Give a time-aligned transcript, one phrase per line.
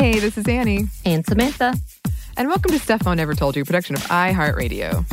[0.00, 0.86] Hey, this is Annie.
[1.04, 1.74] And Samantha.
[2.38, 5.04] And welcome to Stuff Never Told You, production of iHeartRadio.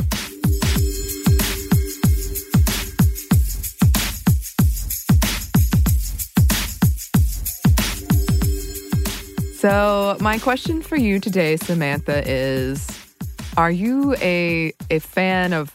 [9.56, 12.88] So, my question for you today, Samantha, is
[13.58, 15.74] Are you a, a fan of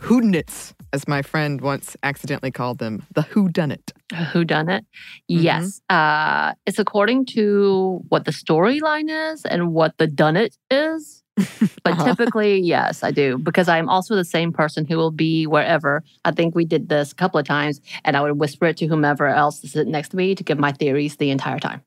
[0.00, 3.92] whodunits, as my friend once accidentally called them, the whodunit?
[4.32, 4.84] Who done it?
[5.28, 5.80] Yes.
[5.88, 11.22] Uh, it's according to what the storyline is and what the done it is.
[11.84, 12.04] But Uh-huh.
[12.14, 16.02] typically, yes, I do because I'm also the same person who will be wherever.
[16.24, 18.86] I think we did this a couple of times, and I would whisper it to
[18.86, 21.82] whomever else is sitting next to me to give my theories the entire time.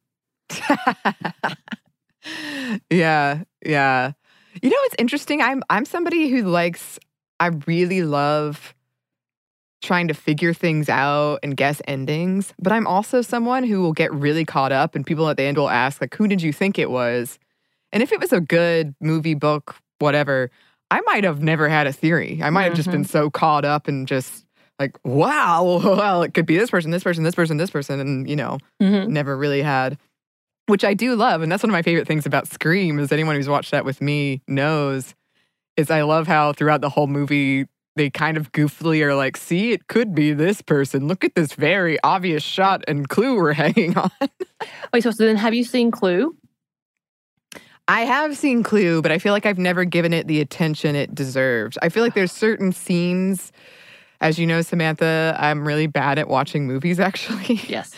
[2.89, 4.11] yeah, yeah.
[4.61, 5.41] You know, it's interesting.
[5.41, 6.99] I'm I'm somebody who likes.
[7.39, 8.73] I really love
[9.81, 14.11] trying to figure things out and guess endings, but I'm also someone who will get
[14.13, 16.79] really caught up, and people at the end will ask, like, "Who did you think
[16.79, 17.37] it was?"
[17.93, 20.49] And if it was a good movie, book, whatever,
[20.91, 22.39] I might have never had a theory.
[22.43, 24.45] I might have just been so caught up and just
[24.79, 28.29] like, "Wow, well, it could be this person, this person, this person, this person," and
[28.29, 29.07] you know, Mhm.
[29.09, 29.97] never really had
[30.69, 33.37] which i do love and that's one of my favorite things about scream is anyone
[33.37, 35.15] who's watched that with me knows
[35.77, 37.65] is i love how throughout the whole movie
[37.97, 41.53] they kind of goofily are like see it could be this person look at this
[41.53, 44.11] very obvious shot and clue we're hanging on
[44.93, 46.35] Wait, so, so then have you seen Clue?
[47.87, 51.13] i have seen clue but i feel like i've never given it the attention it
[51.15, 53.51] deserved i feel like there's certain scenes
[54.21, 57.91] as you know samantha i'm really bad at watching movies actually Yes.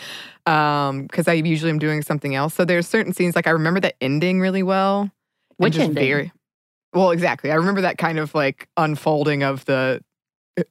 [0.46, 3.80] um because i usually am doing something else so there's certain scenes like i remember
[3.80, 5.10] the ending really well
[5.56, 5.94] Which ending?
[5.94, 6.32] very-
[6.92, 10.00] well exactly i remember that kind of like unfolding of the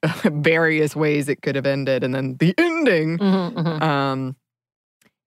[0.25, 3.81] various ways it could have ended and then the ending Mhm, mhm.
[3.81, 4.35] um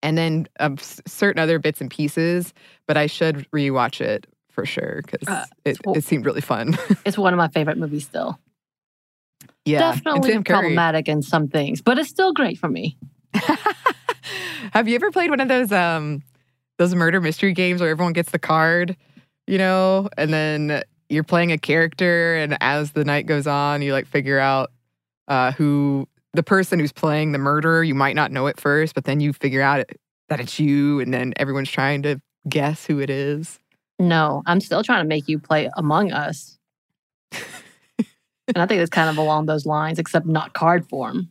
[0.04, 2.52] and then um, s- certain other bits and pieces
[2.86, 6.76] but i should rewatch it for sure because Uh, it, it seemed really fun
[7.06, 8.38] It's one of my favorite movies still.
[9.64, 12.97] yeah Definitely problematic in some things, but it's still great for me.
[14.72, 16.22] have you ever played one of those um
[16.78, 18.97] those murder mystery games where everyone gets the card
[19.52, 23.92] you know and then you're playing a character and as the night goes on you
[23.92, 24.72] like figure out
[25.28, 29.04] uh who the person who's playing the murderer you might not know it first but
[29.04, 29.84] then you figure out
[30.30, 32.18] that it's you and then everyone's trying to
[32.48, 33.58] guess who it is
[33.98, 36.58] No, I'm still trying to make you play Among Us.
[37.32, 41.30] and I think it's kind of along those lines, except not card form.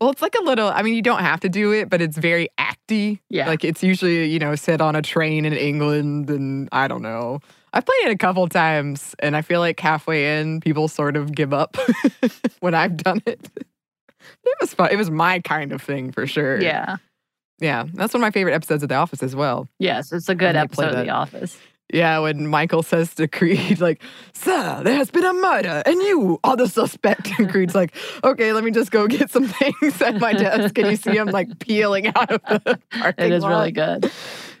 [0.00, 2.18] well it's like a little i mean you don't have to do it but it's
[2.18, 2.48] very
[2.88, 3.46] Yeah.
[3.48, 7.40] like it's usually you know sit on a train in england and i don't know
[7.72, 11.32] i've played it a couple times and i feel like halfway in people sort of
[11.34, 11.76] give up
[12.60, 13.50] when i've done it
[14.44, 16.96] it was fun it was my kind of thing for sure Yeah.
[17.58, 20.34] yeah that's one of my favorite episodes of the office as well Yes, it's a
[20.34, 21.06] good When they play episode of.
[21.06, 21.58] The Office.
[21.92, 24.02] Yeah when michael says to creed like
[24.32, 28.52] sir there has been a murder and you are the suspect and creed's like okay
[28.52, 31.58] let me just go get some things at my desk and you see him like
[31.58, 33.50] peeling out of the parking It is lot.
[33.50, 34.10] really good.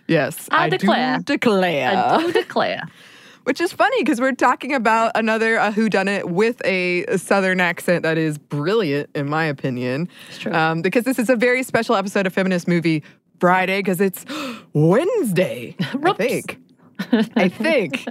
[0.06, 1.16] Yes, I declare.
[1.18, 1.88] do declare.
[1.96, 2.82] I do declare.
[3.44, 8.02] Which is funny because we're talking about another uh, whodunit with a, a southern accent
[8.02, 10.08] that is brilliant, in my opinion.
[10.28, 10.52] It's true.
[10.52, 13.02] Um, because this is a very special episode of Feminist Movie
[13.40, 14.26] Friday because it's
[14.74, 16.58] Wednesday, I think.
[17.36, 18.06] I think.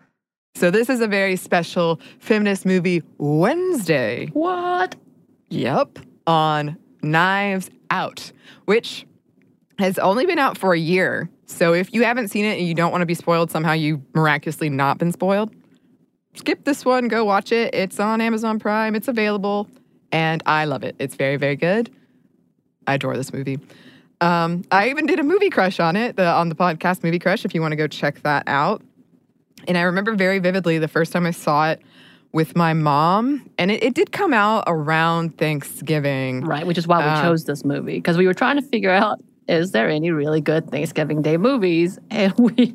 [0.54, 4.26] so this is a very special Feminist Movie Wednesday.
[4.32, 4.96] what?
[5.50, 5.98] Yep.
[6.26, 8.32] On Knives Out,
[8.64, 9.06] which
[9.78, 11.28] has only been out for a year.
[11.46, 14.02] So if you haven't seen it and you don't want to be spoiled, somehow you
[14.14, 15.54] miraculously not been spoiled,
[16.34, 17.74] skip this one, go watch it.
[17.74, 19.68] It's on Amazon Prime, it's available,
[20.10, 20.96] and I love it.
[20.98, 21.90] It's very, very good.
[22.86, 23.58] I adore this movie.
[24.22, 27.44] Um, I even did a movie crush on it, the, on the podcast Movie Crush,
[27.44, 28.80] if you want to go check that out.
[29.66, 31.82] And I remember very vividly the first time I saw it
[32.32, 36.40] with my mom, and it, it did come out around Thanksgiving.
[36.42, 38.90] Right, which is why we Uh, chose this movie because we were trying to figure
[38.90, 42.72] out is there any really good Thanksgiving Day movies, and we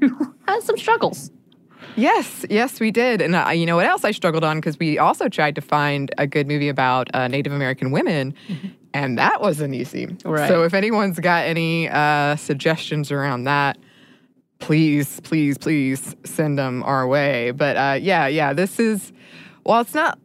[0.48, 1.32] had some struggles.
[1.96, 3.22] Yes, yes, we did.
[3.22, 4.58] And uh, you know what else I struggled on?
[4.58, 8.36] Because we also tried to find a good movie about uh, Native American women,
[8.94, 10.08] and that wasn't easy.
[10.24, 10.48] Right.
[10.48, 13.78] So if anyone's got any uh, suggestions around that,
[14.60, 17.52] please, please, please send them our way.
[17.52, 19.12] But uh, yeah, yeah, this is,
[19.64, 20.18] well, it's not,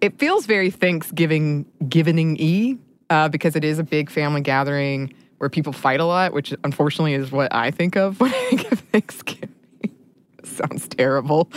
[0.00, 2.76] it feels very Thanksgiving giving y
[3.10, 7.14] uh, because it is a big family gathering where people fight a lot, which unfortunately
[7.14, 9.54] is what I think of when I think of Thanksgiving.
[10.44, 11.50] Sounds terrible.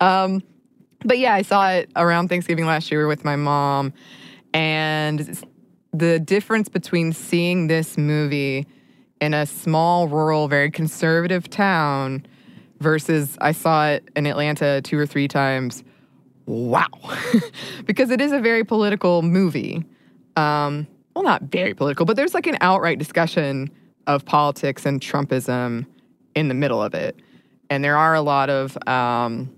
[0.00, 0.42] Um,
[1.04, 3.92] but yeah, I saw it around Thanksgiving last year with my mom.
[4.54, 5.44] And
[5.98, 8.66] the difference between seeing this movie
[9.20, 12.26] in a small, rural, very conservative town
[12.80, 15.82] versus I saw it in Atlanta two or three times.
[16.44, 16.86] Wow.
[17.86, 19.84] because it is a very political movie.
[20.36, 23.70] Um, well, not very political, but there's like an outright discussion
[24.06, 25.86] of politics and Trumpism
[26.34, 27.18] in the middle of it.
[27.70, 29.50] And there are a lot of um,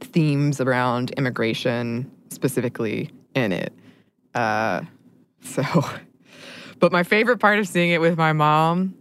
[0.00, 3.72] themes around immigration specifically in it.
[4.34, 4.82] Uh,
[5.44, 5.62] so,
[6.80, 8.94] but my favorite part of seeing it with my mom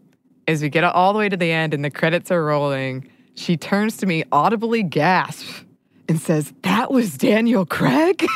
[0.48, 3.10] is we get all the way to the end and the credits are rolling.
[3.36, 5.66] She turns to me, audibly gasps,
[6.08, 8.26] and says, That was Daniel Craig?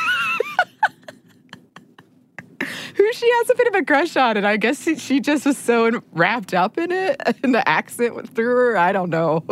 [2.96, 5.56] Who she has a bit of a crush on, and I guess she, just was
[5.56, 8.76] so wrapped up in it, and the accent went through her.
[8.76, 9.44] I don't know.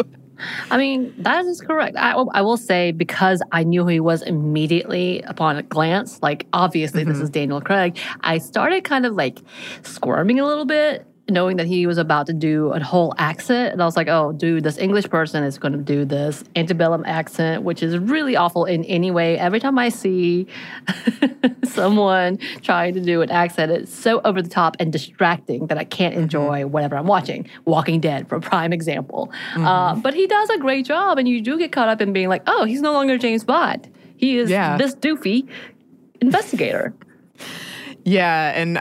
[0.70, 1.96] I mean, that is correct.
[1.96, 6.46] I, I will say because I knew who he was immediately upon a glance, like
[6.52, 7.12] obviously mm-hmm.
[7.12, 9.38] this is Daniel Craig, I started kind of like
[9.82, 13.72] squirming a little bit knowing that he was about to do a whole accent.
[13.72, 17.04] And I was like, oh, dude, this English person is going to do this antebellum
[17.04, 19.36] accent, which is really awful in any way.
[19.36, 20.46] Every time I see
[21.64, 25.84] someone trying to do an accent, it's so over the top and distracting that I
[25.84, 26.22] can't mm-hmm.
[26.22, 26.72] enjoy mm-hmm.
[26.72, 27.48] whatever I'm watching.
[27.64, 29.32] Walking Dead, for a prime example.
[29.52, 29.66] Mm-hmm.
[29.66, 32.28] Uh, but he does a great job, and you do get caught up in being
[32.28, 33.92] like, oh, he's no longer James Bond.
[34.16, 34.76] He is yeah.
[34.76, 35.48] this doofy
[36.20, 36.94] investigator.
[38.04, 38.80] Yeah, and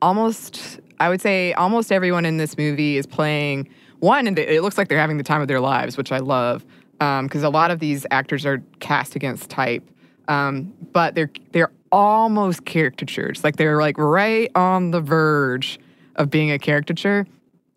[0.00, 3.68] almost I would say almost everyone in this movie is playing
[4.00, 6.64] one, and it looks like they're having the time of their lives, which I love
[6.92, 9.82] because um, a lot of these actors are cast against type,
[10.28, 13.42] um, but they're they're almost caricatures.
[13.42, 15.80] Like they're like right on the verge
[16.16, 17.26] of being a caricature.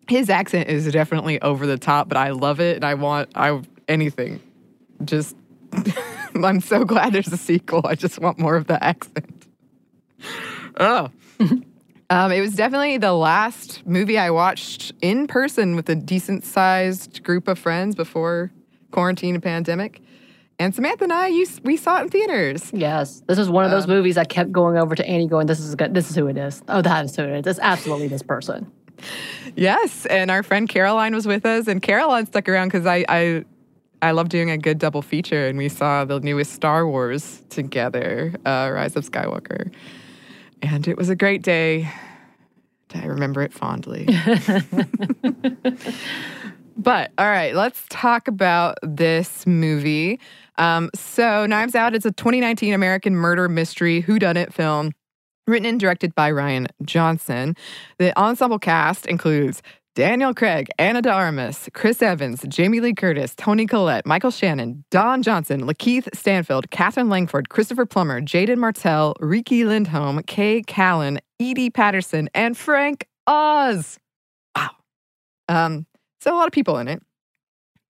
[0.06, 3.62] His accent is definitely over the top, but I love it, and I want I
[3.88, 4.40] anything.
[5.02, 5.34] Just
[6.34, 7.80] I'm so glad there's a sequel.
[7.86, 9.46] I just want more of the accent.
[10.76, 11.10] Oh.
[12.10, 17.22] Um, it was definitely the last movie I watched in person with a decent sized
[17.22, 18.52] group of friends before
[18.90, 20.00] quarantine and pandemic.
[20.58, 22.70] And Samantha and I, you, we saw it in theaters.
[22.72, 25.46] Yes, this is one of those um, movies I kept going over to Annie, going,
[25.46, 25.94] "This is good.
[25.94, 26.62] This is who it is.
[26.68, 27.46] Oh, that is who it is.
[27.46, 28.70] It's absolutely this person."
[29.56, 33.44] Yes, and our friend Caroline was with us, and Caroline stuck around because I, I
[34.00, 38.34] I love doing a good double feature, and we saw the newest Star Wars together,
[38.46, 39.72] uh, Rise of Skywalker.
[40.64, 41.92] And it was a great day.
[42.94, 44.06] I remember it fondly.
[46.76, 50.18] but all right, let's talk about this movie.
[50.56, 54.92] Um, so, Knives Out is a 2019 American murder mystery whodunit film
[55.46, 57.56] written and directed by Rian Johnson.
[57.98, 59.62] The ensemble cast includes
[59.94, 65.22] Daniel Craig, Ana de Armas, Chris Evans, Jamie Lee Curtis, Toni Collette, Michael Shannon, Don
[65.22, 72.28] Johnson, Lakeith Stanfield, Katherine Langford, Christopher Plummer, Jaeden Martell, Riki Lindhome, K Callan, Edi Patterson,
[72.34, 74.00] and Frank Oz.
[74.56, 74.70] Wow.
[75.48, 75.86] Um,
[76.20, 77.00] so a lot of people in it.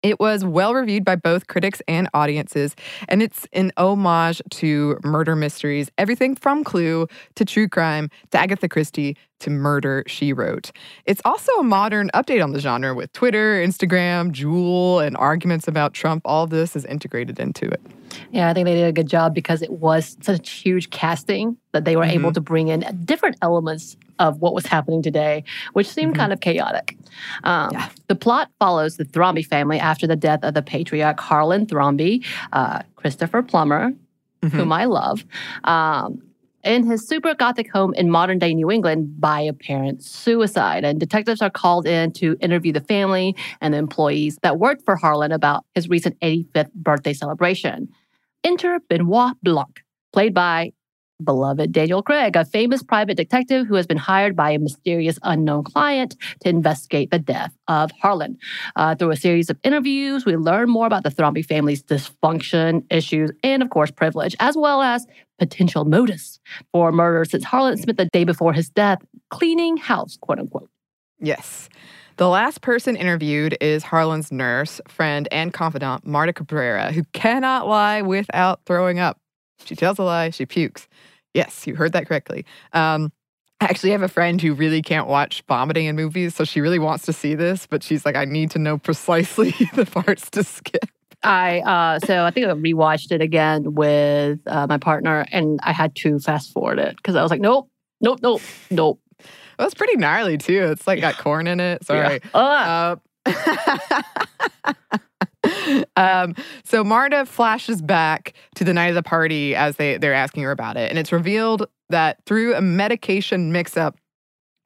[0.03, 2.75] It was well reviewed by both critics and audiences,
[3.07, 8.67] and it's an homage to murder mysteries, everything from Clue to true crime to Agatha
[8.67, 10.71] Christie to Murder, She Wrote.
[11.05, 15.93] It's also a modern update on the genre with Twitter, Instagram, Juul, and arguments about
[15.93, 16.23] Trump.
[16.25, 17.81] All this is integrated into it.
[18.31, 21.85] Yeah, I think they did a good job because it was such huge casting that
[21.85, 22.19] they were mm-hmm.
[22.19, 25.43] able to bring in different elements of what was happening today,
[25.73, 26.21] which seemed mm-hmm.
[26.21, 26.97] kind of chaotic.
[27.43, 27.89] Um, yeah.
[28.07, 32.81] The plot follows the Thrombey family after the death of the patriarch Harlan Thrombey, uh,
[32.95, 33.91] Christopher Plummer,
[34.41, 34.57] mm-hmm.
[34.57, 35.25] whom I love.
[35.63, 36.21] Um,
[36.63, 40.83] in his super gothic home in modern day New England by apparent suicide.
[40.83, 44.95] And detectives are called in to interview the family and the employees that worked for
[44.95, 47.89] Harlan about his recent 85th birthday celebration.
[48.43, 49.81] Enter Benoit Blanc,
[50.13, 50.71] played by
[51.23, 55.63] beloved Daniel Craig, a famous private detective who has been hired by a mysterious unknown
[55.63, 58.37] client to investigate the death of Harlan.
[58.75, 63.31] Uh, through a series of interviews, we learn more about the Thrombey family's dysfunction, issues,
[63.43, 65.05] and of course, privilege, as well as
[65.37, 66.39] potential motives
[66.71, 70.69] for murder since Harlan spent the day before his death cleaning house, quote unquote.
[71.19, 71.69] Yes.
[72.17, 78.01] The last person interviewed is Harlan's nurse, friend, and confidant, Marta Cabrera, who cannot lie
[78.01, 79.17] without throwing up.
[79.65, 80.87] She tells a lie, she pukes.
[81.33, 82.45] Yes, you heard that correctly.
[82.73, 83.11] Um,
[83.61, 86.79] I actually have a friend who really can't watch vomiting in movies, so she really
[86.79, 90.43] wants to see this, but she's like, I need to know precisely the parts to
[90.43, 90.89] skip.
[91.23, 95.71] I uh, so I think I rewatched it again with uh, my partner, and I
[95.71, 97.69] had to fast forward it because I was like, nope,
[98.01, 98.41] nope, nope,
[98.71, 98.99] nope.
[99.61, 100.71] Well, it's pretty gnarly too.
[100.71, 101.85] It's like got corn in it.
[101.85, 102.19] Sorry.
[102.33, 102.95] Yeah.
[103.27, 104.73] Uh,
[105.95, 110.41] um, so Marta flashes back to the night of the party as they, they're asking
[110.41, 110.89] her about it.
[110.89, 113.99] And it's revealed that through a medication mix up,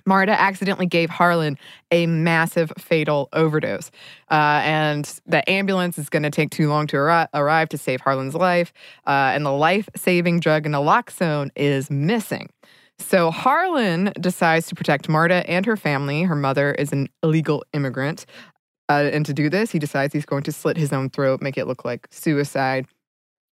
[0.05, 1.57] Marta accidentally gave Harlan
[1.91, 3.91] a massive fatal overdose.
[4.31, 7.99] Uh, and the ambulance is going to take too long to arri- arrive to save
[7.99, 8.71] Harlan's life.
[9.05, 12.49] Uh, and the life saving drug naloxone is missing.
[12.99, 16.23] So Harlan decides to protect Marta and her family.
[16.23, 18.25] Her mother is an illegal immigrant.
[18.89, 21.57] Uh, and to do this, he decides he's going to slit his own throat, make
[21.57, 22.85] it look like suicide.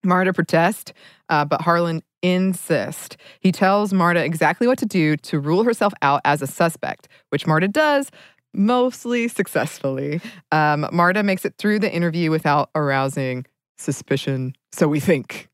[0.03, 0.93] Marta protests,
[1.29, 3.17] uh, but Harlan insists.
[3.39, 7.45] He tells Marta exactly what to do to rule herself out as a suspect, which
[7.45, 8.09] Marta does
[8.53, 10.21] mostly successfully.
[10.51, 13.45] Um, Marta makes it through the interview without arousing
[13.77, 15.49] suspicion, so we think.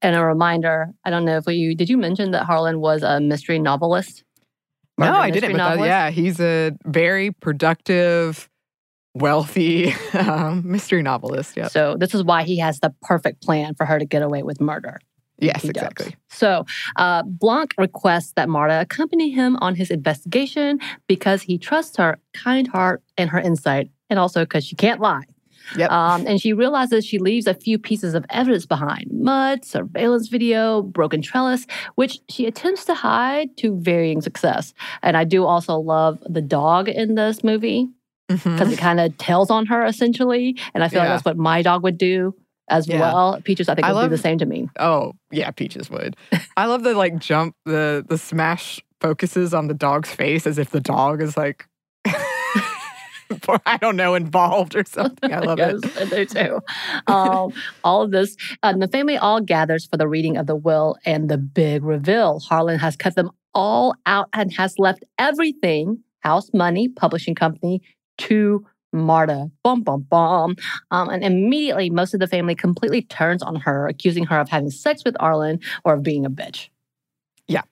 [0.00, 3.20] And a reminder I don't know if you did you mention that Harlan was a
[3.20, 4.24] mystery novelist?
[4.98, 5.52] No, I didn't.
[5.52, 8.48] But that, yeah, he's a very productive,
[9.14, 11.56] wealthy um, mystery novelist.
[11.56, 11.68] Yeah.
[11.68, 14.60] So this is why he has the perfect plan for her to get away with
[14.60, 14.98] murder.
[15.40, 16.16] Yes, exactly.
[16.30, 22.18] So uh, Blanc requests that Marta accompany him on his investigation because he trusts her
[22.34, 25.24] kind heart and her insight, and also because she can't lie.
[25.76, 25.90] Yep.
[25.90, 30.82] Um, and she realizes she leaves a few pieces of evidence behind mud, surveillance video,
[30.82, 34.74] broken trellis, which she attempts to hide to varying success.
[35.02, 37.88] And I do also love the dog in this movie
[38.28, 38.72] because mm-hmm.
[38.72, 40.56] it kind of tells on her essentially.
[40.74, 41.04] And I feel yeah.
[41.04, 42.34] like that's what my dog would do
[42.70, 43.00] as yeah.
[43.00, 43.40] well.
[43.42, 44.68] Peaches, I think, I would love, do the same to me.
[44.78, 46.16] Oh, yeah, Peaches would.
[46.56, 50.70] I love the like jump, the the smash focuses on the dog's face as if
[50.70, 51.66] the dog is like
[53.66, 55.32] I don't know, involved or something.
[55.32, 55.96] I love yes, it.
[55.96, 56.60] I do too.
[57.12, 57.52] Um,
[57.84, 60.96] all of this, uh, and the family all gathers for the reading of the will
[61.04, 62.40] and the big reveal.
[62.40, 67.80] Harlan has cut them all out and has left everything house, money, publishing company
[68.18, 69.50] to Marta.
[69.62, 70.56] Bum, bum, bum.
[70.90, 74.70] Um, and immediately, most of the family completely turns on her, accusing her of having
[74.70, 76.68] sex with Harlan or of being a bitch.
[77.46, 77.62] Yeah.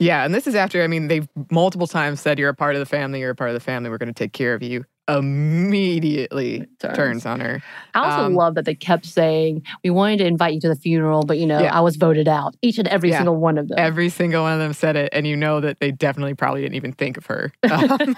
[0.00, 2.80] Yeah, and this is after, I mean, they've multiple times said, You're a part of
[2.80, 4.84] the family, you're a part of the family, we're going to take care of you.
[5.08, 6.96] Immediately turns.
[6.96, 7.26] turns.
[7.26, 7.62] on her.
[7.94, 10.76] I also um, love that they kept saying, We wanted to invite you to the
[10.76, 11.76] funeral, but you know, yeah.
[11.76, 12.56] I was voted out.
[12.62, 13.18] Each and every yeah.
[13.18, 13.78] single one of them.
[13.78, 16.76] Every single one of them said it, and you know that they definitely probably didn't
[16.76, 17.52] even think of her.
[17.70, 18.14] Um,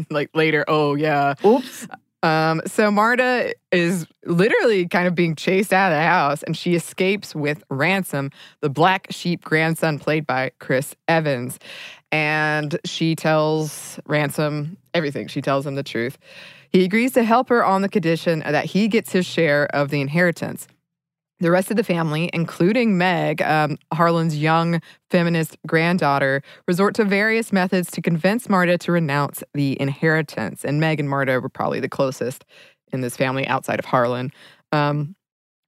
[0.10, 1.34] like later, oh, yeah.
[1.44, 1.86] Oops.
[2.22, 6.74] Um, so Marta is literally kind of being chased out of the house and she
[6.74, 11.58] escapes with Ransom, the black sheep grandson played by Chris Evans.
[12.12, 15.26] And she tells Ransom everything.
[15.28, 16.18] She tells him the truth.
[16.70, 20.00] He agrees to help her on the condition that he gets his share of the
[20.00, 20.68] inheritance.
[21.42, 24.80] The rest of the family, including Meg, um, Harlan's young
[25.10, 30.64] feminist granddaughter, resort to various methods to convince Marta to renounce the inheritance.
[30.64, 32.44] And Meg and Marta were probably the closest
[32.92, 34.30] in this family outside of Harlan.
[34.70, 35.16] Um,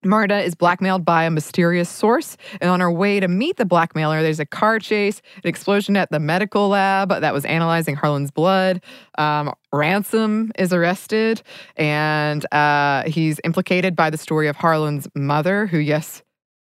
[0.04, 4.23] Marta is blackmailed by a mysterious source, and on her way to meet the blackmailer,
[4.23, 8.82] there's a car chase, an explosion at the medical lab that was analyzing Harlan's blood.
[9.18, 11.42] Um, Ransom is arrested,
[11.76, 16.23] and uh, he's implicated by the story of Harlan's mother, who, yes,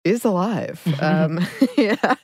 [0.04, 0.82] is alive.
[1.00, 1.40] um,
[1.76, 2.14] yeah,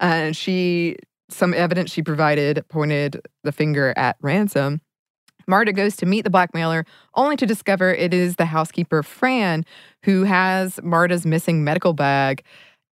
[0.00, 0.96] and she,
[1.28, 4.80] some evidence she provided pointed the finger at Ransom.
[5.46, 6.84] Marta goes to meet the blackmailer,
[7.14, 9.64] only to discover it is the housekeeper, Fran,
[10.02, 12.42] who has Marta's missing medical bag.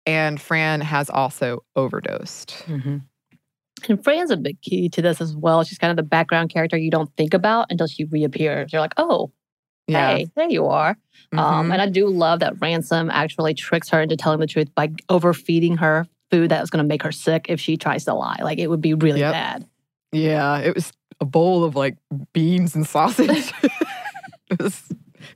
[0.06, 2.50] And Fran has also overdosed.
[2.66, 2.98] Mm-hmm.
[3.88, 5.64] And Fran's a big key to this as well.
[5.64, 8.72] She's kind of the background character you don't think about until she reappears.
[8.72, 9.32] You're like, oh,
[9.86, 10.16] yeah.
[10.16, 10.96] hey, there you are.
[11.32, 11.38] Um, mm-hmm.
[11.38, 14.90] Um, and I do love that Ransom actually tricks her into telling the truth by
[15.08, 18.38] overfeeding her food that was going to make her sick if she tries to lie.
[18.42, 19.32] Like it would be really yep.
[19.32, 19.66] bad.
[20.12, 21.96] Yeah, it was a bowl of like
[22.32, 23.52] beans and sausage.
[24.50, 24.82] it was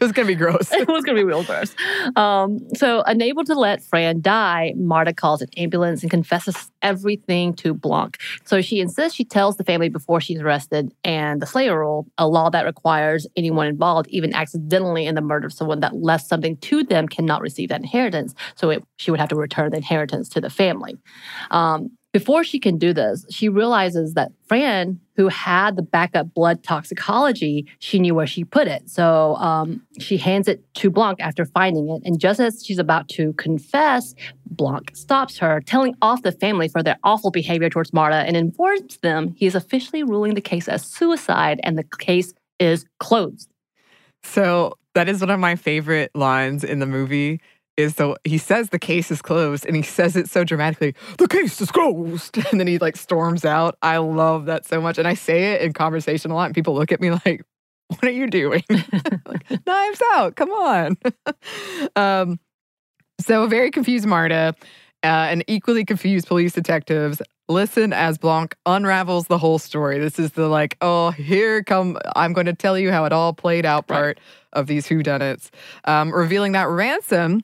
[0.00, 0.72] it was gonna be gross.
[0.72, 1.74] it was gonna be real gross.
[2.16, 7.74] Um, so, unable to let Fran die, Marta calls an ambulance and confesses everything to
[7.74, 8.18] Blanc.
[8.44, 12.28] So she insists she tells the family before she's arrested, and the Slayer rule, a
[12.28, 16.56] law that requires anyone involved, even accidentally in the murder of someone that left something
[16.58, 18.34] to them, cannot receive that inheritance.
[18.54, 20.96] So it, she would have to return the inheritance to the family.
[21.50, 26.62] Um, before she can do this, she realizes that Fran, who had the backup blood
[26.62, 28.88] toxicology, she knew where she put it.
[28.88, 32.02] So um, she hands it to Blanc after finding it.
[32.04, 34.14] And just as she's about to confess,
[34.46, 38.98] Blanc stops her, telling off the family for their awful behavior towards Marta and informs
[38.98, 43.50] them he is officially ruling the case as suicide and the case is closed.
[44.22, 47.40] So that is one of my favorite lines in the movie
[47.78, 51.28] is so he says the case is closed and he says it so dramatically, the
[51.28, 52.36] case is closed.
[52.50, 53.76] And then he like storms out.
[53.82, 54.98] I love that so much.
[54.98, 57.42] And I say it in conversation a lot and people look at me like,
[57.88, 58.64] what are you doing?
[59.26, 60.96] like, Knives out, come on.
[61.96, 62.40] um,
[63.20, 64.54] so a very confused Marta
[65.04, 69.98] uh, and equally confused police detectives listen as Blanc unravels the whole story.
[69.98, 73.32] This is the like, oh, here come, I'm going to tell you how it all
[73.32, 74.24] played out part right.
[74.52, 75.50] of these whodunits,
[75.84, 77.42] um, revealing that Ransom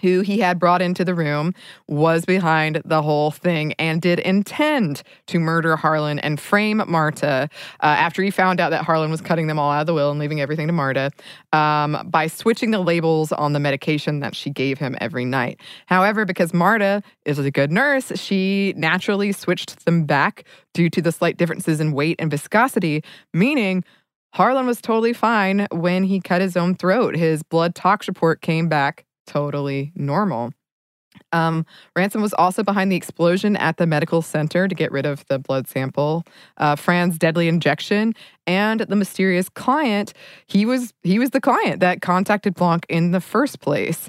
[0.00, 1.54] who he had brought into the room,
[1.88, 7.48] was behind the whole thing and did intend to murder Harlan and frame Marta
[7.80, 10.10] uh, after he found out that Harlan was cutting them all out of the will
[10.10, 11.10] and leaving everything to Marta
[11.52, 15.60] um, by switching the labels on the medication that she gave him every night.
[15.86, 20.44] However, because Marta is a good nurse, she naturally switched them back
[20.74, 23.84] due to the slight differences in weight and viscosity, meaning
[24.34, 27.14] Harlan was totally fine when he cut his own throat.
[27.14, 30.52] His blood tox report came back totally normal.
[31.32, 35.26] Um, Ransom was also behind the explosion at the medical center to get rid of
[35.26, 36.24] the blood sample,
[36.56, 38.14] uh, Fran's deadly injection,
[38.46, 40.12] and the mysterious client.
[40.46, 44.08] He was he was the client that contacted Blanc in the first place.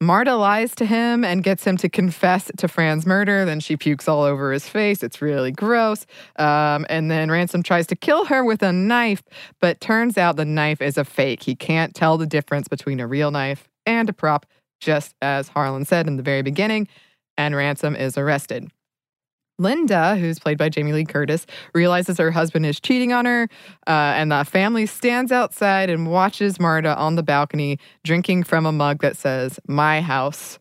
[0.00, 3.44] Marta lies to him and gets him to confess to Fran's murder.
[3.44, 5.00] Then she pukes all over his face.
[5.04, 6.06] It's really gross.
[6.36, 9.22] Um, and then Ransom tries to kill her with a knife,
[9.60, 11.44] but turns out the knife is a fake.
[11.44, 14.44] He can't tell the difference between a real knife and a prop
[14.82, 16.88] just as Harlan said in the very beginning,
[17.38, 18.70] and Ransom is arrested.
[19.58, 23.48] Linda, who's played by Jamie Lee Curtis, realizes her husband is cheating on her,
[23.86, 28.72] uh, and the family stands outside and watches Marta on the balcony drinking from a
[28.72, 30.58] mug that says, My house,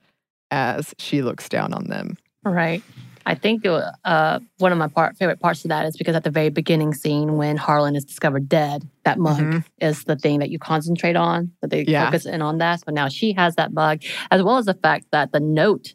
[0.51, 2.17] as she looks down on them.
[2.43, 2.83] Right.
[3.25, 6.29] I think uh, one of my part, favorite parts of that is because at the
[6.29, 9.59] very beginning scene, when Harlan is discovered dead, that mug mm-hmm.
[9.79, 12.05] is the thing that you concentrate on, that they yeah.
[12.05, 12.81] focus in on that.
[12.85, 14.01] So now she has that mug,
[14.31, 15.93] as well as the fact that the note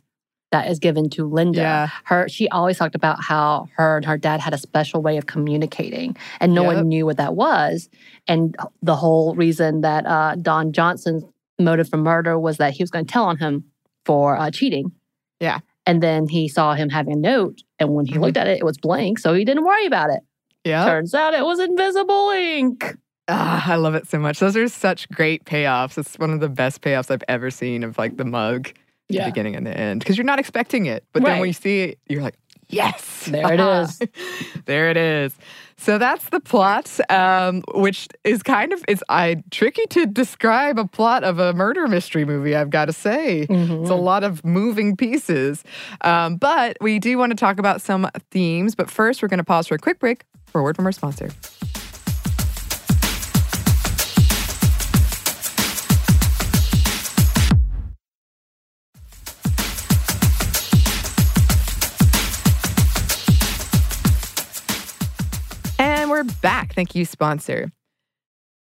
[0.53, 1.89] that is given to Linda, yeah.
[2.05, 5.27] her she always talked about how her and her dad had a special way of
[5.27, 6.77] communicating, and no yep.
[6.77, 7.89] one knew what that was.
[8.29, 11.25] And the whole reason that uh, Don Johnson's
[11.59, 13.65] motive for murder was that he was going to tell on him
[14.05, 14.93] for uh, cheating.
[15.41, 15.61] Yeah.
[15.87, 17.63] And then he saw him having a note.
[17.79, 18.23] And when he mm-hmm.
[18.23, 19.19] looked at it, it was blank.
[19.19, 20.21] So he didn't worry about it.
[20.65, 20.85] Yeah.
[20.85, 22.97] Turns out it was invisible ink.
[23.29, 24.39] Ah, I love it so much.
[24.39, 25.97] Those are such great payoffs.
[25.99, 28.73] It's one of the best payoffs I've ever seen of like the mug,
[29.09, 29.25] yeah.
[29.25, 30.01] the beginning and the end.
[30.01, 31.05] Because you're not expecting it.
[31.13, 31.31] But right.
[31.31, 32.37] then when you see it, you're like,
[32.69, 33.25] yes.
[33.27, 34.01] There it is.
[34.67, 35.37] there it is.
[35.79, 40.87] So that's the plot, um, which is kind of it's I tricky to describe a
[40.87, 42.57] plot of a murder mystery movie.
[42.57, 43.83] I've got to say, mm-hmm.
[43.83, 45.65] it's a lot of moving pieces.
[46.01, 48.75] Um, but we do want to talk about some themes.
[48.75, 50.93] But first, we're going to pause for a quick break for a word from our
[50.93, 51.31] sponsor.
[66.17, 66.73] We're back.
[66.73, 67.71] Thank you, sponsor.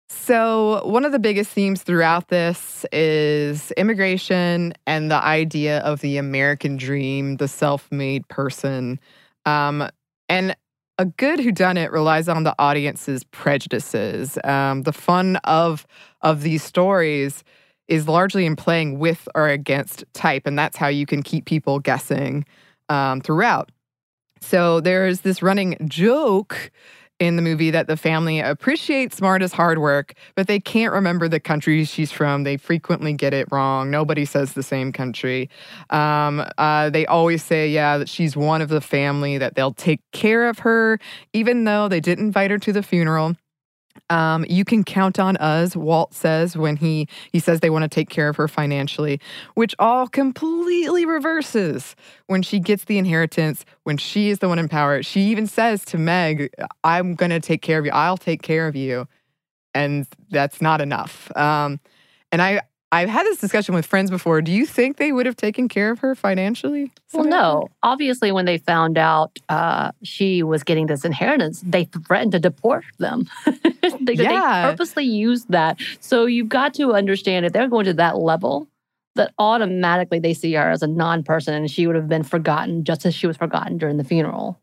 [0.08, 6.16] So, one of the biggest themes throughout this is immigration and the idea of the
[6.16, 8.98] American dream, the self made person.
[9.44, 9.88] Um,
[10.28, 10.56] and
[10.98, 14.38] a good whodunit relies on the audience's prejudices.
[14.42, 15.86] Um, the fun of,
[16.22, 17.44] of these stories
[17.86, 21.78] is largely in playing with or against type, and that's how you can keep people
[21.78, 22.44] guessing
[22.88, 23.70] um, throughout.
[24.40, 26.72] So, there's this running joke
[27.18, 31.40] in the movie that the family appreciates Marta's hard work, but they can't remember the
[31.40, 32.44] country she's from.
[32.44, 33.90] They frequently get it wrong.
[33.90, 35.48] Nobody says the same country.
[35.90, 40.00] Um, uh, they always say, yeah, that she's one of the family, that they'll take
[40.12, 40.98] care of her,
[41.32, 43.34] even though they didn't invite her to the funeral.
[44.10, 47.88] Um, you can count on us, Walt says when he he says they want to
[47.88, 49.20] take care of her financially,
[49.54, 54.68] which all completely reverses when she gets the inheritance, when she is the one in
[54.68, 55.02] power.
[55.02, 56.50] She even says to Meg,
[56.84, 59.08] I'm gonna take care of you, I'll take care of you.
[59.74, 61.30] And that's not enough.
[61.36, 61.80] Um,
[62.32, 62.60] and I
[62.92, 64.40] I've had this discussion with friends before.
[64.40, 66.92] Do you think they would have taken care of her financially?
[67.12, 67.68] Well, no.
[67.82, 72.84] Obviously, when they found out uh, she was getting this inheritance, they threatened to deport
[72.98, 73.28] them.
[74.00, 74.66] they, yeah.
[74.66, 75.80] they purposely used that.
[76.00, 78.68] So you've got to understand if they're going to that level,
[79.16, 82.84] that automatically they see her as a non person and she would have been forgotten
[82.84, 84.58] just as she was forgotten during the funeral.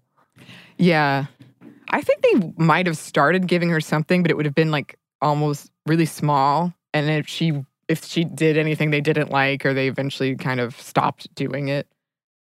[0.77, 1.25] Yeah.
[1.89, 4.95] I think they might have started giving her something, but it would have been like
[5.21, 6.73] almost really small.
[6.93, 10.79] And if she if she did anything they didn't like or they eventually kind of
[10.79, 11.87] stopped doing it,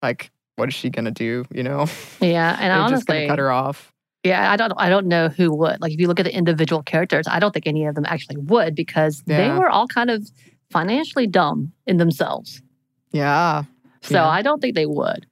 [0.01, 1.45] like what is she gonna do?
[1.51, 1.87] You know?
[2.19, 3.93] Yeah, and honestly, just gonna cut her off.
[4.23, 4.73] Yeah, I don't.
[4.77, 5.79] I don't know who would.
[5.79, 8.37] Like, if you look at the individual characters, I don't think any of them actually
[8.37, 9.37] would because yeah.
[9.37, 10.29] they were all kind of
[10.69, 12.61] financially dumb in themselves.
[13.11, 13.63] Yeah.
[14.07, 14.27] So yeah.
[14.27, 15.25] I don't think they would.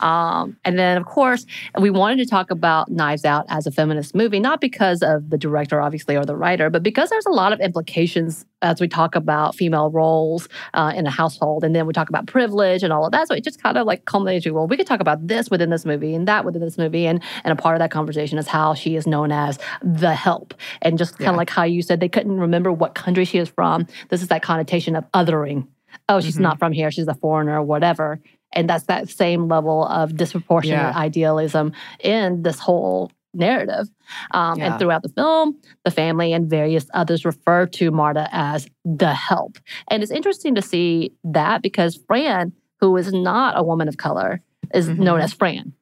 [0.00, 1.44] Um, and then, of course,
[1.78, 5.36] we wanted to talk about Knives Out as a feminist movie, not because of the
[5.36, 9.14] director, obviously, or the writer, but because there's a lot of implications as we talk
[9.14, 11.62] about female roles uh, in a household.
[11.62, 13.28] And then we talk about privilege and all of that.
[13.28, 15.70] So it just kind of like culminates you well, we could talk about this within
[15.70, 17.06] this movie and that within this movie.
[17.06, 20.54] And, and a part of that conversation is how she is known as the help.
[20.80, 21.38] And just kind of yeah.
[21.38, 23.86] like how you said they couldn't remember what country she is from.
[24.08, 25.66] This is that connotation of othering
[26.08, 26.44] oh, she's mm-hmm.
[26.44, 28.20] not from here, she's a foreigner or whatever.
[28.54, 30.98] And that's that same level of disproportionate yeah.
[30.98, 33.88] idealism in this whole narrative.
[34.32, 34.72] Um, yeah.
[34.72, 39.58] And throughout the film, the family and various others refer to Marta as the help.
[39.88, 44.42] And it's interesting to see that because Fran, who is not a woman of color,
[44.74, 45.02] is mm-hmm.
[45.02, 45.72] known as Fran.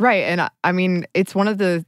[0.00, 0.24] Right.
[0.24, 1.84] And I, I mean, it's one of the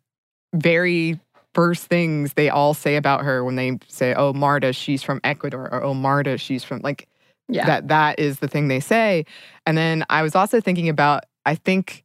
[0.55, 1.19] very
[1.55, 5.69] first things they all say about her when they say, oh, Marta, she's from Ecuador,
[5.73, 7.09] or oh, Marta, she's from like,
[7.53, 7.67] yeah.
[7.67, 9.25] That that is the thing they say.
[9.67, 12.05] And then I was also thinking about I think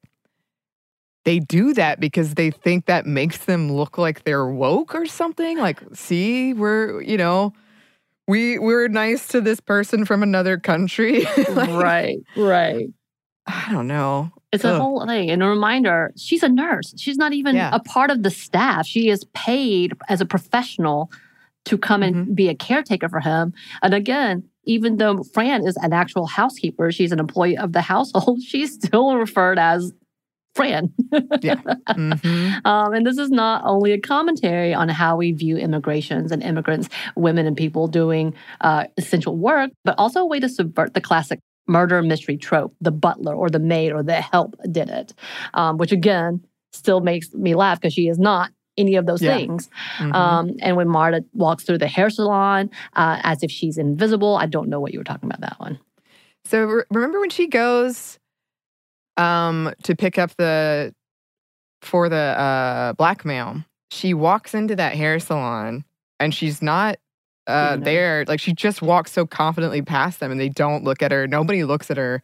[1.27, 5.57] they do that because they think that makes them look like they're woke or something.
[5.57, 7.51] Like, see, we're, you know,
[8.29, 11.25] we we're nice to this person from another country.
[11.49, 12.87] like, right, right.
[13.45, 14.31] I don't know.
[14.53, 14.73] It's Ugh.
[14.73, 15.29] a whole thing.
[15.29, 16.93] And a reminder, she's a nurse.
[16.97, 17.71] She's not even yeah.
[17.73, 18.87] a part of the staff.
[18.87, 21.11] She is paid as a professional
[21.65, 22.19] to come mm-hmm.
[22.19, 23.53] and be a caretaker for him.
[23.81, 28.41] And again, even though Fran is an actual housekeeper, she's an employee of the household,
[28.45, 29.93] she's still referred as
[30.53, 30.93] Fran.
[31.41, 31.61] yeah.
[31.89, 32.65] Mm-hmm.
[32.65, 36.89] um, and this is not only a commentary on how we view immigrations and immigrants,
[37.15, 41.39] women and people doing uh, essential work, but also a way to subvert the classic
[41.67, 45.13] murder mystery trope the butler or the maid or the help did it,
[45.53, 49.35] um, which again still makes me laugh because she is not any of those yeah.
[49.35, 49.69] things.
[49.97, 50.13] Mm-hmm.
[50.13, 54.45] Um, and when Marta walks through the hair salon uh, as if she's invisible, I
[54.45, 55.79] don't know what you were talking about that one.
[56.45, 58.19] So re- remember when she goes
[59.17, 60.93] um, to pick up the
[61.81, 63.63] for the uh, blackmail?
[63.91, 65.85] She walks into that hair salon
[66.19, 66.97] and she's not
[67.47, 68.25] uh, there.
[68.27, 71.27] Like she just walks so confidently past them, and they don't look at her.
[71.27, 72.21] Nobody looks at her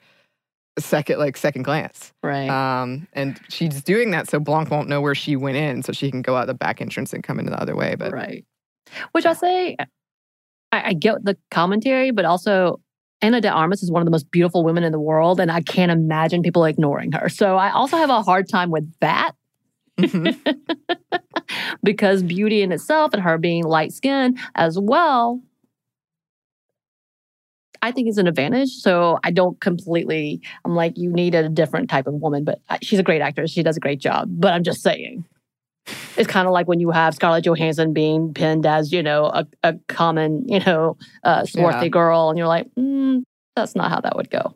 [0.79, 2.13] second like second glance.
[2.21, 2.49] Right.
[2.49, 6.09] Um and she's doing that so Blanc won't know where she went in so she
[6.09, 7.95] can go out the back entrance and come in the other way.
[7.95, 8.45] But Right.
[9.12, 9.77] Which I say
[10.71, 12.79] I, I get the commentary, but also
[13.21, 15.62] Ana de Armas is one of the most beautiful women in the world, and I
[15.62, 17.29] can't imagine people ignoring her.
[17.29, 19.31] So I also have a hard time with that.
[19.97, 21.15] Mm-hmm.
[21.83, 25.39] because beauty in itself and her being light skinned as well
[27.84, 28.69] I think is an advantage.
[28.69, 32.98] So I don't completely, I'm like, you need a different type of woman, but she's
[32.98, 33.52] a great actress.
[33.52, 34.30] She does a great job.
[34.30, 35.26] But I'm just saying.
[36.15, 39.46] It's kind of like when you have Scarlett Johansson being pinned as, you know, a,
[39.63, 41.89] a common, you know, uh, swarthy yeah.
[41.89, 42.30] girl.
[42.30, 43.22] And you're like, mm,
[43.58, 44.56] that's not how that would go.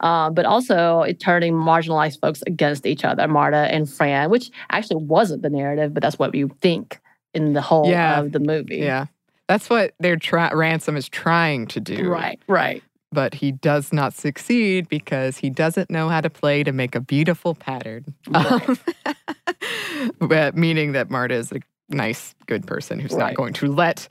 [0.00, 5.04] Uh, but also it turning marginalized folks against each other, Marta and Fran, which actually
[5.04, 6.98] wasn't the narrative, but that's what you think
[7.32, 8.18] in the whole yeah.
[8.18, 8.78] of the movie.
[8.78, 9.06] Yeah.
[9.48, 12.08] That's what their tra- ransom is trying to do.
[12.08, 12.82] Right, right.
[13.12, 17.00] But he does not succeed because he doesn't know how to play to make a
[17.00, 18.04] beautiful pattern.
[18.28, 18.68] Right.
[20.20, 23.28] Um, meaning that Marta is a nice, good person who's right.
[23.28, 24.08] not going to let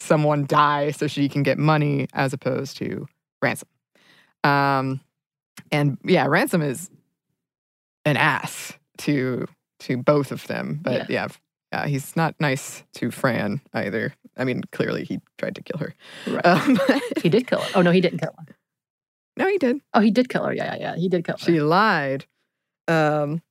[0.00, 3.06] someone die so she can get money as opposed to
[3.40, 3.68] ransom.
[4.44, 5.00] Um,
[5.72, 6.90] and yeah, ransom is
[8.04, 9.46] an ass to
[9.80, 10.78] to both of them.
[10.82, 11.28] But yeah, yeah
[11.74, 14.14] yeah, he's not nice to Fran either.
[14.36, 15.94] I mean, clearly he tried to kill her.
[16.26, 16.46] Right.
[16.46, 16.78] Um,
[17.22, 17.70] he did kill her.
[17.74, 18.56] Oh no, he didn't kill her.
[19.36, 19.80] No, he did.
[19.92, 20.54] Oh, he did kill her.
[20.54, 20.96] Yeah, yeah, yeah.
[20.96, 21.44] He did kill her.
[21.44, 22.26] She lied.
[22.86, 23.42] Um,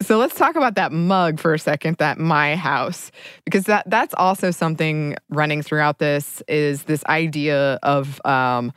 [0.00, 3.10] so let's talk about that mug for a second, that my house,
[3.44, 8.72] because that that's also something running throughout this is this idea of um,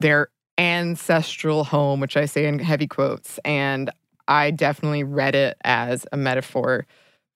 [0.00, 3.90] their ancestral home, which I say in heavy quotes, and
[4.28, 6.86] I definitely read it as a metaphor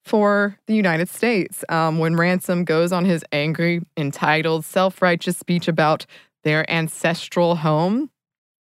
[0.04, 1.64] for the United States.
[1.68, 6.06] Um, when Ransom goes on his angry, entitled, self righteous speech about
[6.44, 8.10] their ancestral home,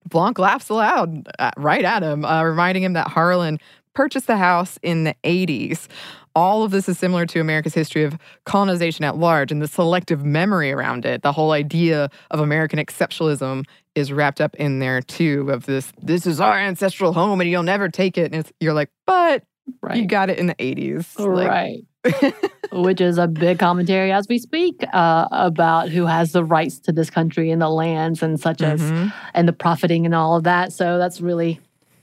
[0.08, 3.58] Blanc laughs aloud uh, right at him, uh, reminding him that Harlan
[3.94, 5.86] purchased the house in the 80s.
[6.34, 10.24] All of this is similar to America's history of colonization at large and the selective
[10.24, 11.22] memory around it.
[11.22, 15.50] The whole idea of American exceptionalism is wrapped up in there too.
[15.50, 18.32] Of this, this is our ancestral home, and you'll never take it.
[18.32, 19.44] And you're like, but
[19.80, 19.96] Right.
[19.96, 21.18] You got it in the 80s.
[21.18, 21.84] Right.
[22.04, 22.34] Like.
[22.72, 26.92] Which is a big commentary as we speak uh, about who has the rights to
[26.92, 29.06] this country and the lands and such mm-hmm.
[29.06, 30.72] as, and the profiting and all of that.
[30.72, 31.60] So that's really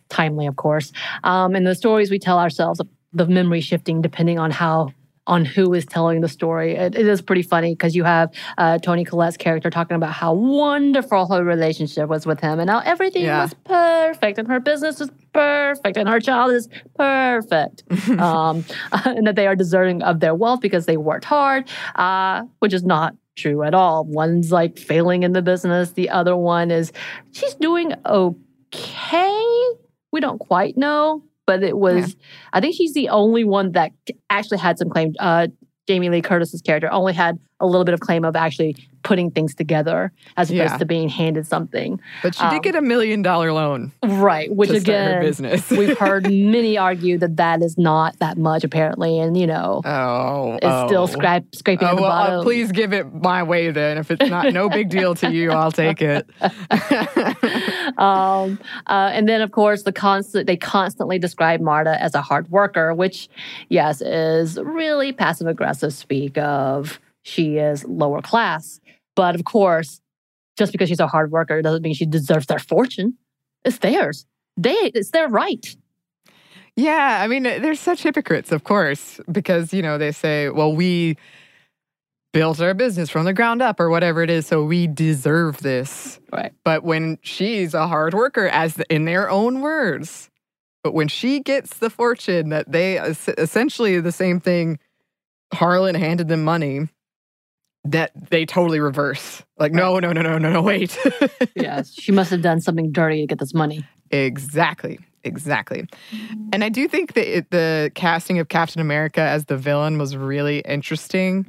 [0.09, 0.91] timely, of course.
[1.23, 2.79] Um, and the stories we tell ourselves,
[3.13, 4.93] the memory shifting depending on how
[5.29, 6.73] on who is telling the story.
[6.75, 10.33] it, it is pretty funny because you have uh, Toni Collette's character talking about how
[10.33, 13.43] wonderful her relationship was with him and how everything Yeah.
[13.43, 17.83] was perfect and her business was perfect and our child is perfect.
[18.19, 18.63] um,
[19.05, 22.83] and that they are deserving of their wealth because they worked hard, uh, which is
[22.83, 24.05] not true at all.
[24.05, 26.91] One's like failing in the business, the other one is
[27.31, 29.65] she's doing okay.
[30.11, 32.15] We don't quite know, but it was,
[32.51, 33.91] I think she's the only one that
[34.29, 35.13] actually had some claim.
[35.19, 35.47] Uh,
[35.87, 39.55] Jamie Lee Curtis's character only had a little bit of claim of actually putting things
[39.55, 40.77] together as opposed Yeah.
[40.77, 41.99] to being handed something.
[42.21, 44.53] But she Um, did get a million dollar loan Right.
[44.53, 45.69] Which to start her again, business.
[45.71, 49.19] we've heard many argue that that is not that much apparently.
[49.19, 50.87] And, you know, oh, it's oh.
[50.87, 52.43] still scrap, scraping Oh well, uh, bottom.
[52.43, 53.97] please give it my way then.
[53.97, 56.29] If it's not no big deal to you, I'll take it.
[57.97, 62.49] um, uh, and then, of course, the constant they constantly describe Marta as a hard
[62.51, 63.29] worker, which,
[63.69, 68.79] yes, is really passive aggressive speak of she is lower class.
[69.15, 70.01] But of course,
[70.57, 73.17] just because she's a hard worker doesn't mean she deserves their fortune.
[73.65, 74.25] It's theirs.
[74.57, 75.75] They it's their right.
[76.75, 80.73] Yeah, I mean, uh, they're such hypocrites, of course, because, you know, they say, well,
[80.73, 81.17] we
[82.31, 86.19] built our business from the ground up or whatever it is, so we deserve this.
[86.31, 86.53] Right.
[86.63, 90.29] But when she's a hard worker, as the, in their own words,
[90.81, 94.79] but when she gets the fortune that they essentially the same thing,
[95.53, 96.87] Harlan handed them money.
[97.85, 99.41] That they totally reverse.
[99.57, 100.97] Like, no, no, no, no, no, no, wait.
[101.55, 101.93] Yes.
[101.93, 103.85] she must have done something dirty to get this money.
[104.11, 104.99] Exactly.
[105.23, 105.85] Exactly.
[106.53, 110.15] And I do think that it, the casting of Captain America as the villain was
[110.15, 111.45] really interesting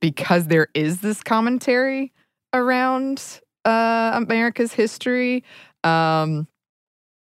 [0.00, 2.12] because there is this commentary
[2.52, 5.44] around uh, America's history.
[5.84, 6.46] Um,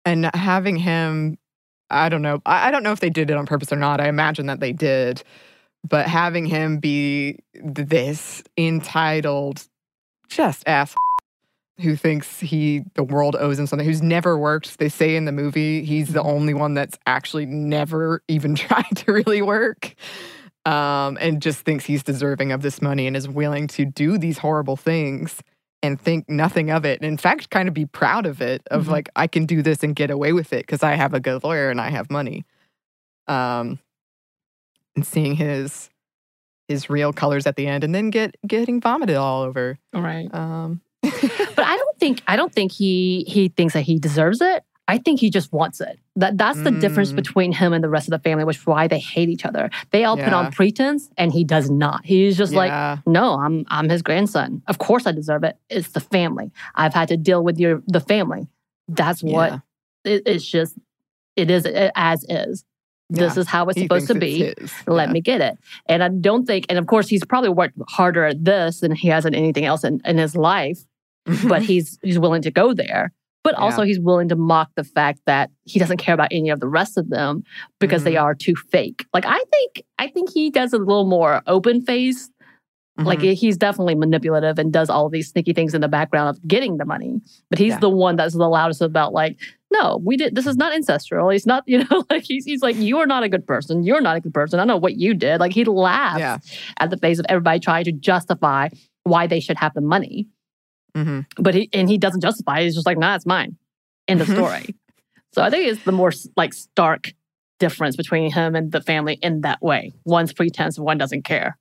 [0.04, 1.38] and having him,
[1.90, 4.00] I don't know, I, I don't know if they did it on purpose or not.
[4.00, 5.22] I imagine that they did.
[5.86, 9.66] But having him be this entitled,
[10.28, 10.94] just ass
[11.80, 14.78] who thinks he the world owes him something who's never worked.
[14.78, 19.12] They say in the movie he's the only one that's actually never even tried to
[19.12, 19.94] really work
[20.66, 24.38] um, and just thinks he's deserving of this money and is willing to do these
[24.38, 25.40] horrible things
[25.84, 27.00] and think nothing of it.
[27.00, 28.90] And in fact kind of be proud of it of Mhm.
[28.90, 31.44] like i can do this and get away with it because i have a good
[31.44, 32.44] lawyer and i have money.
[33.28, 33.78] Um,
[34.98, 35.88] and seeing his
[36.66, 40.32] his real colors at the end and then get getting vomited all over Right.
[40.34, 44.64] um, But I don't think I don't think he he thinks that he deserves it.
[44.90, 45.98] I think he just wants it.
[46.16, 47.16] That that's the difference Mm.
[47.16, 49.70] between him and the rest of the family, which is why they hate each other.
[49.92, 52.04] They all put on pretense, and he does not.
[52.04, 54.62] He's just like, no, I'm I'm his grandson.
[54.66, 55.56] Of course I deserve it.
[55.70, 56.50] It's the family.
[56.74, 58.48] I've had to deal with your the family.
[58.88, 59.58] That's what Yeah.
[60.12, 60.76] it, it's just.
[61.36, 62.64] It is uh, as is.
[63.10, 64.52] This is how it's He supposed to be
[64.86, 65.12] let Yeah.
[65.12, 65.58] me get it.
[65.88, 69.08] And I don't think, and of course, he's probably worked harder at this than he
[69.08, 70.78] has in anything else in, in his life,
[71.46, 73.12] but he's he's willing to go there.
[73.44, 76.60] But also, he's willing to mock the fact that he doesn't care about any of
[76.60, 77.44] the rest of them
[77.80, 78.22] because they Mhm.
[78.22, 79.06] are too fake.
[79.14, 82.28] Like I think, I think he does a little more open face.
[82.98, 83.34] Like Mhm.
[83.34, 86.84] he's definitely manipulative and does all these sneaky things in the background of getting the
[86.84, 87.20] money.
[87.48, 87.78] But he's Yeah.
[87.78, 89.38] the one that's the loudest about like,
[89.70, 90.34] no, we did.
[90.34, 91.28] This is not ancestral.
[91.28, 93.82] He's not, you know, like he's he's like, you are not a good person.
[93.82, 94.58] You're not a good person.
[94.58, 95.40] I don't know what you did.
[95.40, 96.38] Like he laughs yeah.
[96.78, 98.68] at the face of everybody trying to justify
[99.04, 100.26] why they should have the money.
[100.94, 102.60] hmm But he and he doesn't justify.
[102.60, 102.64] it.
[102.64, 103.56] He's just like, nah, it's mine.
[104.06, 104.34] End of Mhm.
[104.34, 104.74] story.
[105.32, 107.12] so I think it's the more like stark
[107.58, 109.92] difference between him and the family in that way.
[110.04, 111.58] One's pretense, one doesn't care.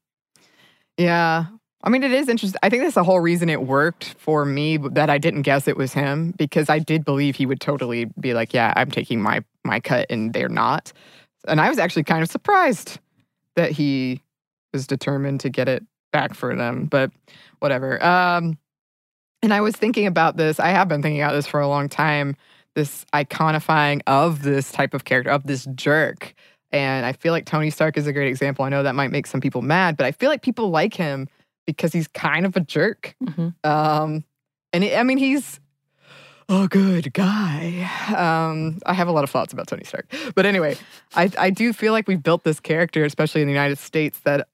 [0.98, 1.46] Yeah.
[1.84, 2.60] I mean, it is interesting.
[2.64, 5.78] I think that's the whole reason it worked for me that I didn't guess it
[5.78, 9.44] was him because I did believe he would totally be like, "Yeah, I'm taking my
[9.64, 10.92] my cut," and they're not.
[11.48, 13.00] And I was actually kind of surprised
[13.56, 14.22] that he
[14.74, 16.86] was determined to get it back for them.
[16.86, 17.12] But
[17.60, 18.04] whatever.
[18.04, 18.58] Um,
[19.44, 20.60] and I was thinking about this.
[20.60, 22.36] I have been thinking about this for a long time.
[22.74, 26.34] This iconifying of this type of character, of this jerk.
[26.72, 28.66] And I feel like Tony Stark is a great example.
[28.66, 31.28] I know that might make some people mad, but I feel like people like him
[31.68, 33.16] because he's kind of a jerk.
[33.24, 33.54] Mhm.
[33.64, 34.24] Um,
[34.74, 35.60] and it, I mean, he's
[36.50, 37.88] a good guy.
[38.16, 40.78] Um, I have a lot of thoughts about Tony Stark, but anyway,
[41.16, 44.48] I I do feel like we've built this character, especially in the United States, that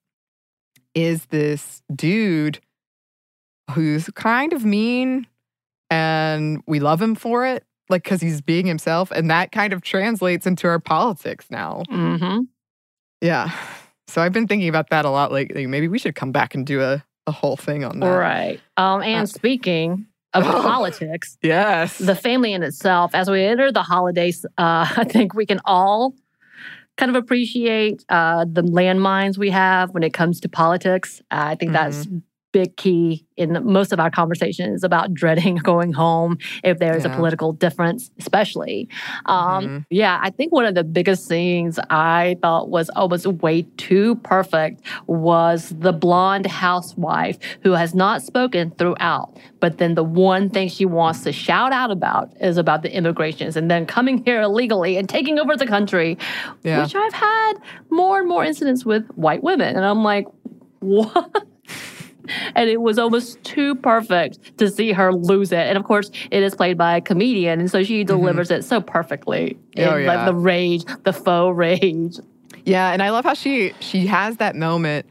[0.95, 2.59] is this dude
[3.71, 5.25] who's kind of mean,
[5.89, 9.81] and we love him for it, like because he's being himself, and that kind of
[9.81, 11.83] translates into our politics now.
[11.89, 12.41] Mm-hmm.
[13.21, 13.51] Yeah.
[14.07, 15.65] So I've been thinking about that a lot lately.
[15.67, 18.07] Maybe we should come back and do a, a whole thing on that.
[18.07, 18.59] Right.
[18.77, 21.97] Um, and Uh, speaking of politics, Yes.
[21.97, 26.15] the family in itself, as we enter the holidays, uh, I think we can all
[26.97, 31.21] kind of appreciate uh, the landmines we have when it comes to politics.
[31.31, 31.85] Uh, I think mm-hmm.
[31.85, 32.07] that's
[32.53, 37.11] big key in most of our conversations about dreading going home if there's yeah.
[37.11, 38.87] a political difference, especially.
[39.25, 39.77] Um, mm-hmm.
[39.89, 44.81] Yeah, I think one of the biggest things I thought was almost way too perfect
[45.07, 50.85] was the blonde housewife who has not spoken throughout, but then the one thing she
[50.85, 55.09] wants to shout out about is about the immigrations and then coming here illegally and
[55.09, 56.17] taking over the country,
[56.63, 56.83] yeah.
[56.83, 57.53] which I've had
[57.89, 59.75] more and more incidents with white women.
[59.75, 60.27] And I'm like,
[60.79, 61.47] what?
[62.55, 65.67] And it was almost too perfect to see her lose it.
[65.67, 68.07] And of course, it is played by a comedian, and so she mm-hmm.
[68.07, 68.59] delivers mm-hmm.
[68.59, 69.57] it so perfectly.
[69.77, 70.15] Oh, in, yeah.
[70.15, 72.19] Like the rage, the faux rage.
[72.65, 75.05] Yeah, and I love how she she has that moment,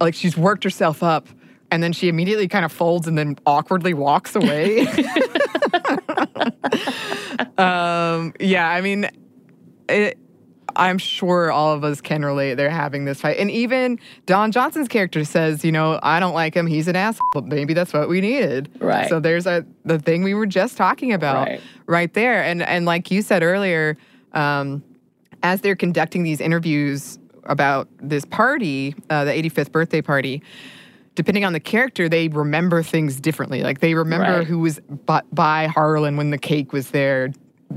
[0.00, 1.28] like she's worked herself up,
[1.70, 4.86] and then she immediately kind of folds and then awkwardly walks away.
[7.58, 9.08] um, yeah, I mean,
[9.88, 10.18] it,
[10.76, 12.54] I'm sure all of us can relate.
[12.54, 13.38] They're having this fight.
[13.38, 16.66] And even Don Johnson's character says, you know, I don't like him.
[16.66, 17.28] He's an asshole.
[17.32, 18.70] But maybe that's what we needed.
[18.80, 19.08] Right.
[19.08, 22.42] So there's a the thing we were just talking about right, right there.
[22.42, 23.96] And and like you said earlier,
[24.32, 24.82] um,
[25.42, 30.42] as they're conducting these interviews about this party, uh, the 85th birthday party,
[31.14, 33.62] depending on the character, they remember things differently.
[33.62, 34.46] Like they remember right.
[34.46, 34.80] who was
[35.32, 37.30] by Harlan when the cake was there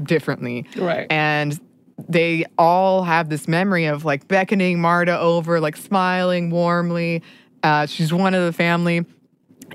[0.04, 0.66] differently.
[0.76, 1.08] Right.
[1.10, 1.60] And
[2.08, 7.24] they all have this memory of like beckoning Marta over, like smiling warmly.
[7.64, 9.06] Uh, she's one of the family.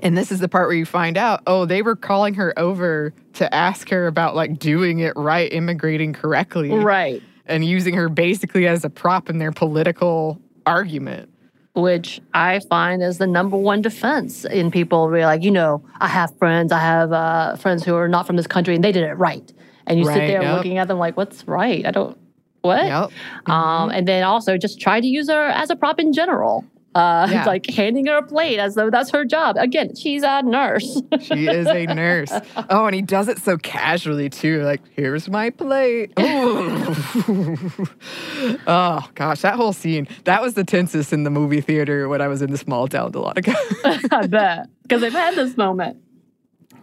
[0.01, 3.13] And this is the part where you find out, oh, they were calling her over
[3.33, 6.71] to ask her about like doing it right, immigrating correctly.
[6.71, 7.21] Right.
[7.45, 11.29] And using her basically as a prop in their political argument.
[11.75, 16.07] Which I find is the number one defense in people are like, you know, I
[16.07, 19.03] have friends, I have uh, friends who are not from this country and they did
[19.03, 19.51] it right
[19.87, 20.57] and you right, sit there yep.
[20.57, 21.85] looking at them like, what's right?
[21.85, 22.17] I don't,
[22.61, 22.85] what?
[22.85, 23.11] Yep.
[23.47, 23.91] Um, mm-hmm.
[23.91, 26.65] and then also just try to use her as a prop in general.
[26.95, 27.43] Uh, yeah.
[27.45, 29.57] like handing her a plate as though that's her job.
[29.57, 31.01] Again, she's a nurse.
[31.21, 32.31] she is a nurse.
[32.69, 34.63] Oh, and he does it so casually too.
[34.63, 36.13] Like, here's my plate.
[36.17, 36.95] oh
[39.15, 40.07] gosh, that whole scene.
[40.23, 43.11] That was the tensest in the movie theater when I was in the small town
[43.11, 43.55] Dahlonega.
[44.11, 45.97] I bet because I've had this moment.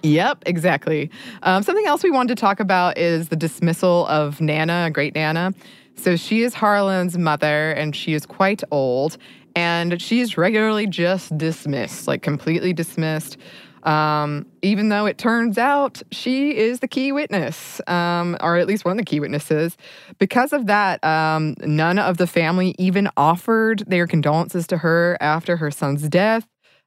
[0.02, 1.10] Yep, exactly.
[1.42, 5.52] Um, something else we wanted to talk about is the dismissal of Nana, great Nana.
[5.96, 9.18] So she is Harlan's mother, and she is quite old,
[9.54, 13.36] and she is regularly just dismissed, like completely dismissed.
[13.82, 18.84] Um, even though it turns out she is the key witness, um, or at least
[18.84, 19.76] one of the key witnesses.
[20.18, 25.56] Because of that, um, none of the family even offered their condolences to her after
[25.56, 26.46] her son's death.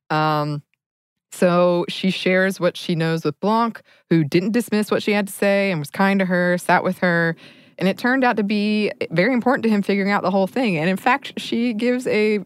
[0.10, 0.62] Um,
[1.34, 5.34] so she shares what she knows with Blanc, who didn't dismiss what she had to
[5.34, 7.36] say and was kind to her, sat with her.
[7.80, 10.78] And it turned out to be very important to him figuring out the whole thing.
[10.78, 12.40] And in fact, she gives a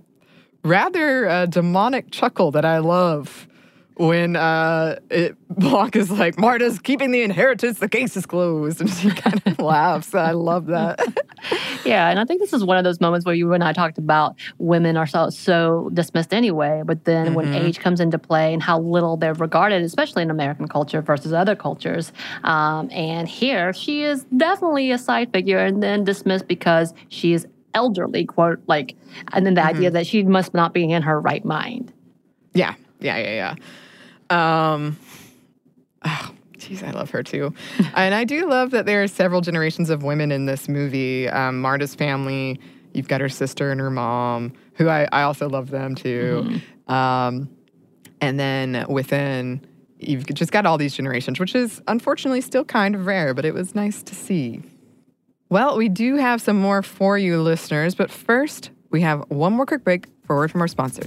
[0.64, 3.48] rather uh, demonic chuckle that I love
[3.98, 8.82] when uh, it, Blanc is like, Marta's keeping the inheritance, the case is closed.
[8.88, 10.14] And she kind of laughs.
[10.14, 11.02] I love that.
[11.86, 12.10] yeah.
[12.10, 14.36] And I think this is one of those moments where you and I talked about
[14.60, 16.84] women are so, so dismissed anyway.
[16.86, 17.36] But then mm-hmm.
[17.36, 21.34] when age comes into play and how little they're regarded, especially in American culture versus
[21.34, 22.14] other cultures.
[22.44, 27.48] Um, and here, she is definitely a side figure and then dismissed because she is
[27.74, 28.96] elderly, quote, like,
[29.34, 29.76] and then the mm-hmm.
[29.76, 31.92] idea that she must not be in her right mind.
[32.54, 32.76] Yeah.
[33.00, 33.18] Yeah.
[33.18, 33.34] Yeah.
[33.34, 33.56] Yeah.
[34.30, 34.98] Um,
[36.04, 37.54] oh, Jeez, I love her too.
[37.96, 41.30] and I do love that there are several generations of women in this movie.
[41.30, 42.60] Um, Marta's family,
[42.94, 46.46] you've got her sister and her mom, who I, I also love them too.
[46.46, 46.94] Mm-hmm.
[46.94, 47.50] Um,
[48.22, 49.66] and then within,
[50.00, 53.54] you've just got all these generations, which is unfortunately still kind of rare, but it
[53.54, 54.62] was nice to see.
[55.50, 59.66] Well, we do have some more for you listeners, but first, we have one more
[59.66, 61.04] quick break for word from our sponsor.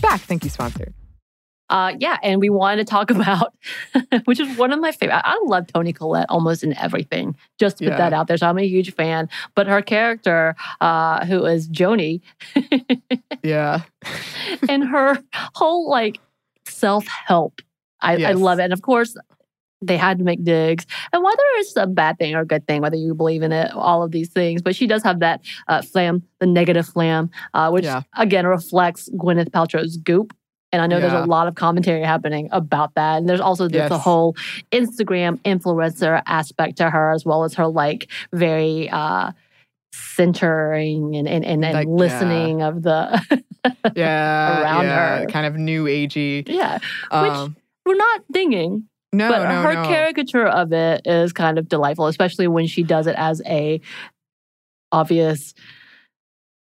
[0.00, 0.20] Back.
[0.20, 0.92] Thank you, sponsor.
[1.70, 3.54] Uh, yeah, and we wanted to talk about,
[4.24, 5.20] which is one of my favorite.
[5.24, 7.36] I love Toni Collette almost in everything.
[7.58, 7.98] Just to put yeah.
[7.98, 9.28] that out there, so I'm a huge fan.
[9.54, 12.20] But her character, uh, who is Joni,
[13.42, 13.82] yeah,
[14.68, 15.18] and her
[15.54, 16.18] whole like
[16.66, 17.60] self help,
[18.00, 18.30] I, yes.
[18.30, 18.64] I love it.
[18.64, 19.16] And of course,
[19.80, 20.86] they had to make digs.
[21.12, 23.72] And whether it's a bad thing or a good thing, whether you believe in it,
[23.72, 24.62] all of these things.
[24.62, 28.02] But she does have that uh, flam, the negative flam, uh, which yeah.
[28.16, 30.34] again reflects Gwyneth Paltrow's goop.
[30.70, 31.08] And I know yeah.
[31.08, 33.16] there's a lot of commentary happening about that.
[33.18, 33.88] And there's also yes.
[33.88, 34.34] the whole
[34.70, 39.32] Instagram influencer aspect to her, as well as her like very uh,
[39.94, 41.94] centering and and, and, and Like, yeah.
[41.94, 43.18] listening of the
[43.96, 45.26] Yeah, Around yeah, her.
[45.26, 46.48] kind of new agey.
[46.48, 46.78] yeah.
[47.10, 47.56] Um,
[47.86, 49.82] We're not dinging, no, but no, her no.
[49.84, 53.80] caricature of it is kind of delightful, especially when she does it as a
[54.92, 55.54] obvious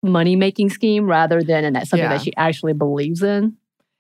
[0.03, 2.11] money making scheme rather than in something Yeah.
[2.11, 3.57] that she actually believes in.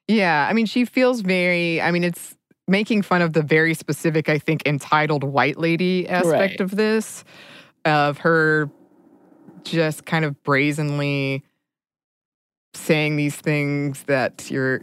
[0.08, 1.80] Yeah, I mean, she feels very.
[1.80, 2.36] I mean, it's
[2.68, 6.60] making fun of the very specific, I think, entitled white lady aspect Right.
[6.60, 7.24] of this,
[7.84, 8.70] of her
[9.64, 11.42] just kind of brazenly
[12.74, 14.82] saying these things that you're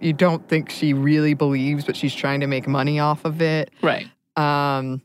[0.00, 3.70] you don't think she really believes, but she's trying to make money off of it.
[3.82, 4.06] Right.
[4.36, 5.02] Um,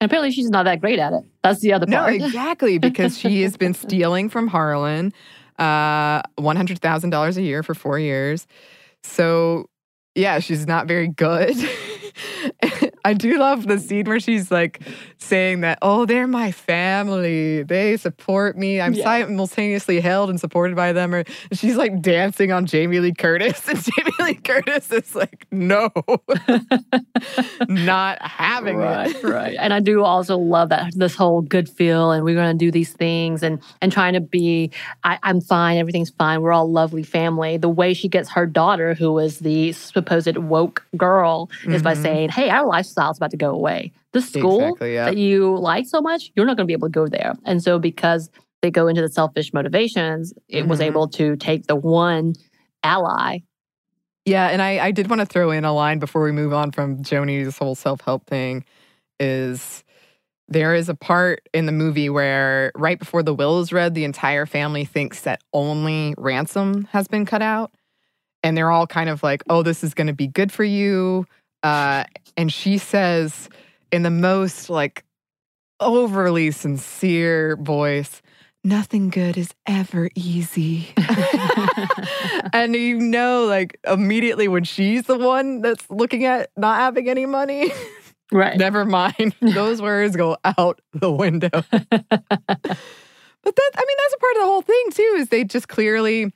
[0.00, 1.24] And apparently she's not that great at it.
[1.42, 2.16] That's the other part.
[2.18, 5.12] no, exactly, because she has been stealing from Harlan
[5.58, 8.46] uh, $100,000 a year for four years.
[9.02, 9.68] So,
[10.14, 11.56] yeah, she's not very good.
[13.06, 14.80] I do love the scene where she's like
[15.18, 17.62] saying that, oh, they're my family.
[17.62, 18.80] They support me.
[18.80, 19.04] I'm Yeah.
[19.04, 21.14] simultaneously held and supported by them.
[21.14, 23.62] Or she's like dancing on Jamie Lee Curtis.
[23.68, 25.90] And Jamie Lee Curtis is like, no,
[27.68, 29.22] not having right, it.
[29.24, 29.56] right.
[29.58, 32.70] And I do also love that this whole good feel and we're going to do
[32.70, 34.70] these things and and trying to be
[35.04, 36.42] I, I'm fine, everything's fine.
[36.42, 37.56] We're all lovely family.
[37.56, 42.02] The way she gets her daughter, who is the supposed woke girl, is by Mhm.
[42.02, 43.92] saying, "Hey, our lifestyle's about to go away.
[44.12, 45.06] The school Exactly, yeah.
[45.06, 47.62] that you like so much, you're not going to be able to go there." And
[47.62, 48.30] so because
[48.62, 50.84] they go into the selfish motivations, it was Mhm.
[50.84, 52.34] able to take the one
[52.82, 53.38] ally.
[54.24, 56.72] Yeah, and I, I did want to throw in a line before we move on
[56.72, 58.64] from Joni's whole self help thing.
[59.20, 59.84] Is
[60.48, 64.04] there is a part in the movie where right before the will is read, the
[64.04, 67.72] entire family thinks that only ransom has been cut out,
[68.42, 71.24] and they're all kind of like, "Oh, this is going to be good for you,"
[71.66, 72.04] uh,
[72.36, 73.48] and she says
[73.90, 75.04] in the most like
[75.80, 78.22] overly sincere voice,
[78.62, 80.94] "Nothing good is ever easy."
[82.52, 87.26] and you know, like immediately when she's the one that's looking at not having any
[87.26, 87.72] money,
[88.30, 88.56] right.
[88.56, 89.34] never mind.
[89.40, 91.50] Those words go out the window.
[91.70, 92.70] but that,
[93.42, 96.32] I mean, that's a part of the whole thing too, is they just clearly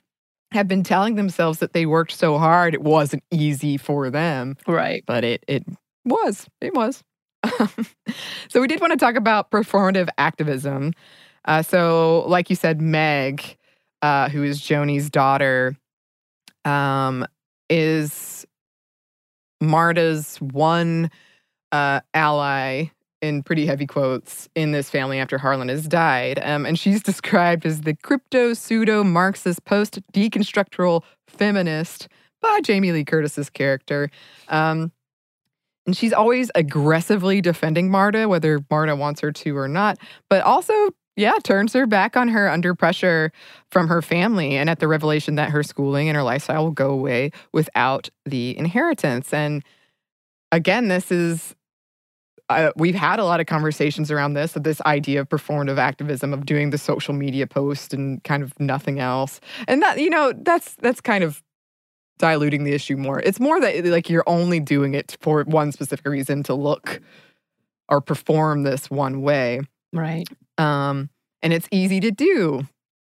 [0.51, 4.57] have been telling themselves that they worked so hard, it wasn't easy for them.
[4.67, 5.03] Right.
[5.05, 5.65] But it it
[6.05, 6.47] was.
[6.59, 7.03] It was.
[8.49, 10.93] so we did want to talk about performative activism.
[11.45, 13.57] Uh, so, like you said, Meg,
[14.01, 15.75] uh, who is Joni's daughter,
[16.65, 17.25] um,
[17.69, 18.45] is
[19.59, 21.09] Marta's one
[21.71, 22.85] uh, ally
[23.21, 26.39] in pretty heavy quotes in this family after Harlan has died.
[26.43, 32.07] Um, and she's described as the crypto pseudo Marxist post deconstructural feminist
[32.41, 34.09] by Jamie Lee Curtis's character.
[34.49, 34.91] Um,
[35.85, 39.97] and she's always aggressively defending Marta, whether Marta wants her to or not,
[40.29, 40.73] but also,
[41.15, 43.31] yeah, turns her back on her under pressure
[43.71, 46.91] from her family and at the revelation that her schooling and her lifestyle will go
[46.91, 49.33] away without the inheritance.
[49.33, 49.63] And
[50.51, 51.55] again, this is
[52.59, 56.33] uh, we've had a lot of conversations around this of this idea of performative activism
[56.33, 60.33] of doing the social media post and kind of nothing else and that you know
[60.43, 61.41] that's that's kind of
[62.19, 66.05] diluting the issue more it's more that like you're only doing it for one specific
[66.07, 67.01] reason to look
[67.89, 69.61] or perform this one way
[69.93, 70.27] Right.
[70.57, 71.09] um
[71.41, 72.67] and it's easy to do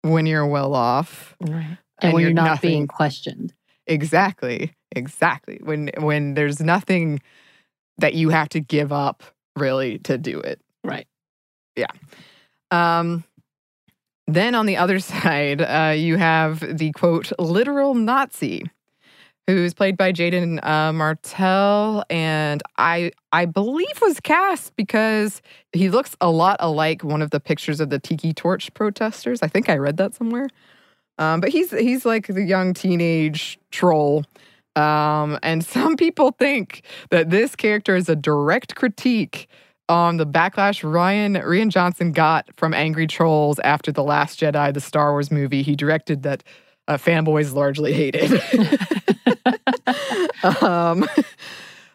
[0.03, 1.77] when you're well off Right.
[2.03, 3.53] And, when you're, not nothing- being questioned.
[3.85, 4.73] Exactly.
[4.95, 5.59] Exactly.
[5.63, 7.21] When when there's nothing
[8.01, 9.23] that you have to give up
[9.55, 10.61] really to do it.
[10.83, 11.07] Right.
[11.75, 11.87] Yeah.
[12.69, 13.23] Um
[14.27, 18.63] then on the other side, uh, you have the quote literal Nazi,
[19.47, 25.41] who's played by Jaeden uh, Martell, and I I believe was cast because
[25.73, 29.41] he looks a lot alike one of the pictures of the Tiki Torch protesters.
[29.41, 30.47] I think I read that somewhere.
[31.17, 34.25] Um, but he's he's like the young teenage troll.
[34.75, 39.47] Um, and some people think that this character is a direct critique
[39.89, 44.79] on the backlash Ryan Rian Johnson got from angry trolls after the Last Jedi, the
[44.79, 46.43] Star Wars movie he directed that
[46.87, 48.31] uh, fanboys largely hated.
[50.63, 51.07] um,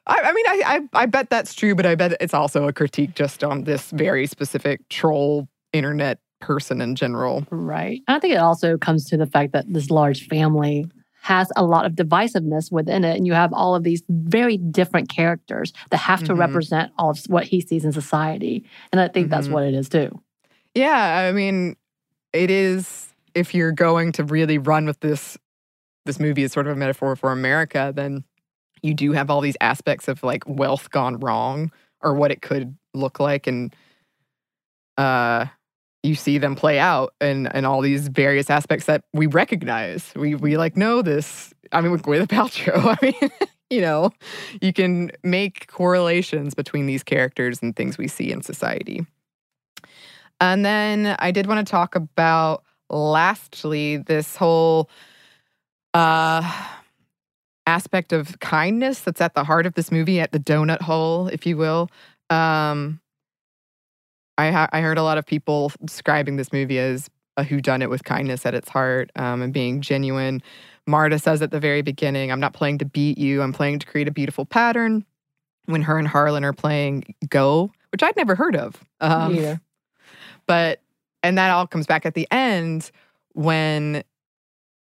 [0.09, 2.73] I, I mean, I, I I bet that's true, but I bet it's also a
[2.73, 7.47] critique just on this very specific troll internet person in general.
[7.51, 8.03] Right.
[8.09, 10.87] I think it also comes to the fact that this large family
[11.27, 13.17] has a lot of divisiveness within it.
[13.17, 16.39] And you have all of these very different characters that have to Mhm.
[16.39, 18.65] represent all of what he sees in society.
[18.93, 19.53] And I think that's Mhm.
[19.53, 20.21] what it is too.
[20.75, 21.75] Yeah, I mean,
[22.33, 25.37] it is if you're going to really run with this
[26.05, 28.23] this movie as sort of a metaphor for America, then
[28.83, 31.73] you do have all these aspects of like wealth gone wrong
[32.03, 33.75] or what it could look like and
[34.97, 35.47] uh
[36.07, 40.13] you see them play out and and all these various aspects that we recognize.
[40.15, 41.53] We we like know this.
[41.73, 43.31] I mean, with Gwyneth Paltrow, I mean,
[43.71, 44.11] you know,
[44.63, 49.05] you can make correlations between these characters and things we see in society.
[50.41, 54.89] And then I did want to talk about lastly this whole
[55.93, 56.69] uh
[57.67, 61.45] aspect of kindness that's at the heart of this movie at the donut hole if
[61.45, 61.91] you will
[62.31, 63.01] um
[64.39, 68.05] I ha- I heard a lot of people describing this movie as a whodunit with
[68.05, 70.43] kindness at its heart um, and being genuine.
[70.87, 73.43] Marta says at the very beginning, "I'm not playing to beat you.
[73.43, 75.05] I'm playing to create a beautiful pattern."
[75.67, 79.57] When her and Harlan are playing Go, which I'd never heard of, um, yeah.
[80.47, 80.81] but
[81.25, 82.93] and that all comes back at the end
[83.35, 84.05] when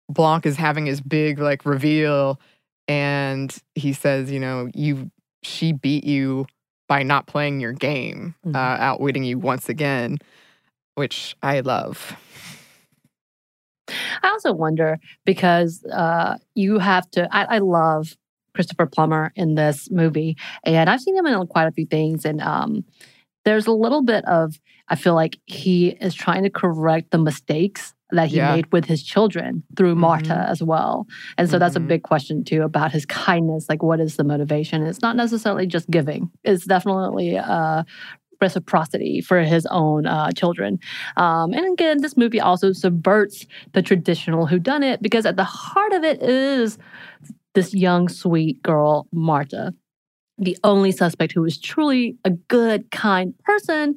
[0.10, 2.40] Blanc is having his big like reveal,
[2.88, 5.12] and he says, "You know, you
[5.44, 6.48] she beat you."
[6.94, 8.56] By not playing your game, mm-hmm.
[8.56, 10.20] uh, outwitting you once again,
[10.94, 12.16] which I love.
[14.22, 17.28] I also wonder because uh, you have to.
[17.36, 18.16] I, I, love
[18.54, 22.26] Christopher Plummer in this movie, and I've seen him in quite a few things.
[22.26, 22.86] And um,
[23.44, 27.93] there's a little bit of I feel like he is trying to correct the mistakes
[28.14, 28.56] that he yeah.
[28.56, 30.52] made with his children through Marta mm-hmm.
[30.52, 31.08] as well.
[31.38, 31.60] And so mm-hmm.
[31.60, 31.88] that's a mm-hmm.
[31.88, 33.68] big question too about his kindness.
[33.70, 34.84] Like, what is the motivation?
[34.84, 36.30] It's not necessarily just giving.
[36.44, 37.84] It's definitely uh,
[38.42, 40.80] reciprocity for his own uh, children.
[41.18, 46.04] Um, and again, this movie also subverts the traditional whodunit because at the heart of
[46.04, 46.78] it is
[47.56, 49.74] this young, sweet girl, Marta
[50.44, 53.96] the only suspect who is truly a good, kind person,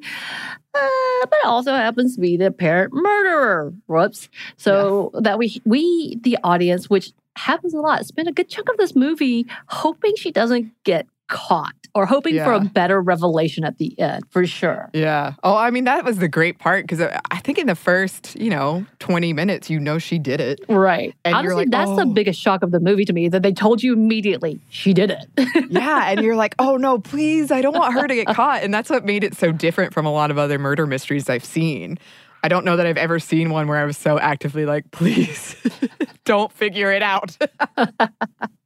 [0.73, 3.73] uh, but also happens to be the apparent murderer.
[3.87, 4.29] Whoops.
[4.57, 5.19] So yeah.
[5.23, 8.95] that we, we, the audience, which happens a lot, spend a good chunk of this
[8.95, 12.45] movie hoping she doesn't get caught or hoping yeah.
[12.45, 14.89] for a better revelation at the end for sure.
[14.93, 15.33] Yeah.
[15.43, 18.35] Oh, I mean, that was the great part because uh, I think in the first,
[18.39, 20.59] you know, 20 minutes, you know, she did it.
[20.69, 21.15] Right.
[21.25, 21.95] And Honestly, like, that's oh.
[21.95, 25.11] the biggest shock of the movie to me that they told you immediately she did
[25.11, 25.27] it.
[25.69, 26.09] yeah.
[26.09, 28.63] And you're like, oh no, please, I don't want her to get caught.
[28.63, 31.45] And that's what made it so different from a lot of other murder mysteries I've
[31.45, 31.97] seen.
[32.43, 35.55] I don't know that I've ever seen one where I was so actively like, please
[36.25, 37.35] don't figure it out.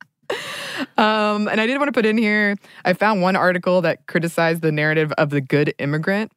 [0.97, 2.55] um, and I did want to put in here,
[2.86, 6.32] I found one article that criticized the narrative of the good immigrant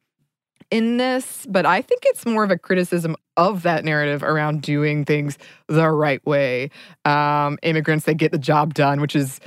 [0.71, 5.05] in this, but I think it's more of a criticism of that narrative around doing
[5.05, 5.37] things
[5.67, 6.71] the right way.
[7.03, 9.39] Um, immigrants, they get the job done, which is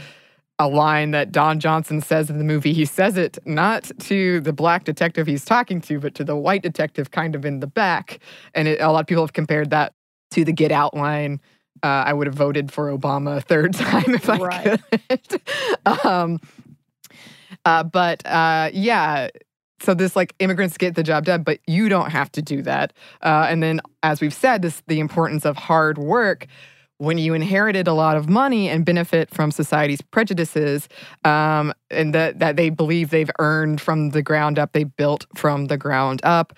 [0.59, 2.72] a line that Don Johnson says in the movie.
[2.72, 6.62] He says it not to the black detective he's talking to, but to the white
[6.62, 8.18] detective kind of in the back.
[8.55, 9.92] And it, a lot of people have compared that
[10.32, 11.40] to the Get Out line
[11.83, 14.81] uh, I would have voted for Obama a third time if I right.
[15.09, 15.43] could.
[16.05, 16.41] um,
[17.64, 19.29] uh, but uh, yeah,
[19.81, 22.93] so this like immigrants get the job done, but you don't have to do that.
[23.22, 26.47] Uh, and then, as we've said, this the importance of hard work.
[27.01, 30.89] When you inherited a lot of money and benefit from society's prejudices,
[31.24, 35.66] um, and that that they believe they've earned from the ground up, they built from
[35.66, 36.55] the ground up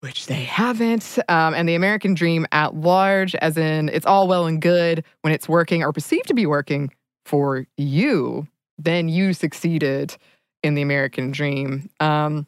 [0.00, 1.18] which they haven't.
[1.28, 5.32] Um, and the American dream at large, as in it's all well and good when
[5.32, 6.90] it's working or perceived to be working
[7.24, 8.48] for you,
[8.78, 10.16] then you succeeded
[10.62, 11.88] in the American dream.
[12.00, 12.46] Um,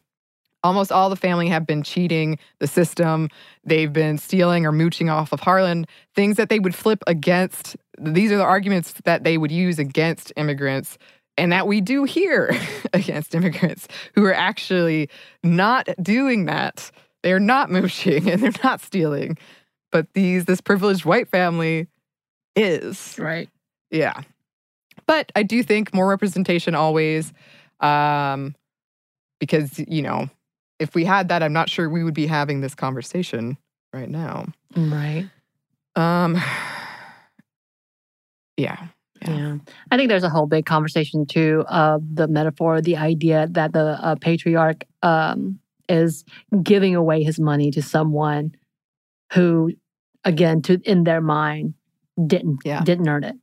[0.63, 3.29] almost all the family have been cheating the system.
[3.63, 5.85] They've been stealing or mooching off of Harlan,
[6.15, 7.75] things that they would flip against.
[7.99, 10.97] These are the arguments that they would use against immigrants
[11.37, 12.55] and that we do here
[12.93, 15.09] against immigrants who are actually
[15.43, 16.91] not doing that.
[17.23, 19.37] They're not mooching and they're not stealing,
[19.91, 21.87] but these this privileged white family
[22.55, 23.17] is.
[23.17, 23.49] Right.
[23.89, 24.21] Yeah.
[25.07, 27.33] But I do think more representation always
[27.79, 28.55] um
[29.39, 30.29] because you know,
[30.79, 33.57] if we had that I'm not sure we would be having this conversation
[33.93, 34.45] right now.
[34.75, 35.29] Right.
[35.95, 36.35] Um
[38.57, 38.87] yeah.
[39.21, 39.37] Yeah.
[39.37, 39.57] yeah.
[39.91, 43.97] I think there's a whole big conversation too of the metaphor, the idea that the
[44.03, 45.59] uh, patriarch um,
[45.89, 46.23] is
[46.61, 48.55] giving away his money to someone
[49.33, 49.71] who
[50.23, 51.73] again to in their mind
[52.27, 52.83] didn't yeah.
[52.83, 53.35] didn't earn it.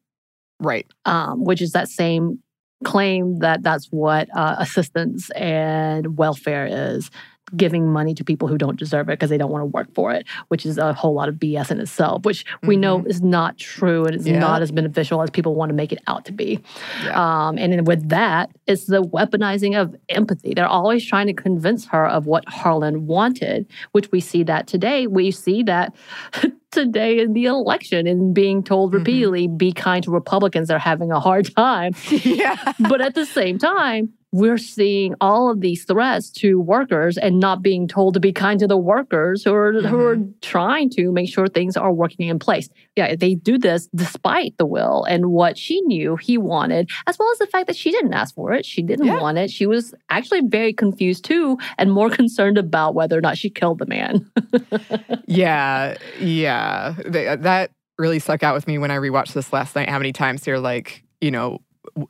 [0.61, 0.86] Right.
[1.05, 2.43] Um, which is that same
[2.84, 7.11] claim that that's what uh, assistance and welfare is
[7.57, 10.12] giving money to people who don't deserve it because they don't want to work for
[10.12, 12.66] it, which is a whole lot of BS in itself, which mm-hmm.
[12.66, 13.09] we know mm-hmm.
[13.09, 14.38] is not true and is yeah.
[14.38, 16.61] not as beneficial as people want to make it out to be.
[17.05, 17.48] Yeah.
[17.48, 20.55] Um, and then with that, it's the weaponizing of empathy.
[20.55, 25.07] They're always trying to convince her of what Harlan wanted, which we see that today.
[25.07, 25.94] We see that
[26.70, 28.98] today in the election and being told mm-hmm.
[28.98, 29.56] repeatedly, mm-hmm.
[29.56, 30.68] be kind to Republicans.
[30.68, 31.94] They're having a hard time.
[32.10, 32.72] yeah.
[32.78, 37.62] but at the same time, we're seeing all of these threats to workers and not
[37.62, 39.88] being told to be kind to the workers who are, mm-hmm.
[39.88, 40.30] who are mm-hmm.
[40.40, 42.68] trying to make sure things are working in place.
[42.94, 47.30] Yeah, they do this despite the will and what she knew he wanted, as well
[47.32, 48.64] as the fact that she didn't ask for it.
[48.64, 49.20] She didn't yeah.
[49.20, 49.50] want it.
[49.50, 53.80] She was actually very confused too and more concerned about whether or not she killed
[53.80, 54.30] the man.
[55.26, 56.59] yeah, yeah.
[57.04, 59.88] That really stuck out with me when I rewatched this last night.
[59.88, 61.61] How many times they're like, you know,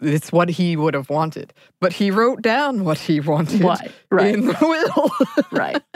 [0.01, 1.53] it's what he would have wanted.
[1.81, 3.91] But he wrote down what he wanted what?
[4.11, 4.35] Right.
[4.35, 5.49] in the will.
[5.51, 5.83] right.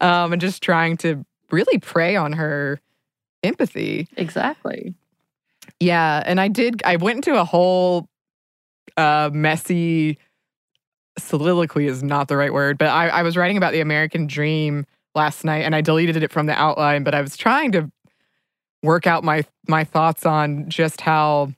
[0.00, 2.80] Um, and just trying to really prey on her
[3.44, 4.08] empathy.
[4.16, 4.94] Exactly.
[5.78, 6.24] Yeah.
[6.26, 8.08] And I did, I went into a whole
[8.96, 10.18] uh, messy
[11.18, 14.86] soliloquy, is not the right word, but I, I was writing about the American dream
[15.14, 17.90] last night and I deleted it from the outline, but I was trying to
[18.82, 21.52] work out my my thoughts on just how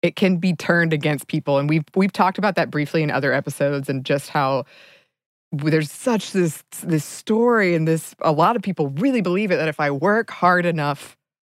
[0.00, 1.58] it can be turned against people.
[1.58, 4.64] And we've we've talked about that briefly in other episodes and just how
[5.52, 9.68] there's such this this story and this a lot of people really believe it that
[9.68, 11.16] if I work hard enough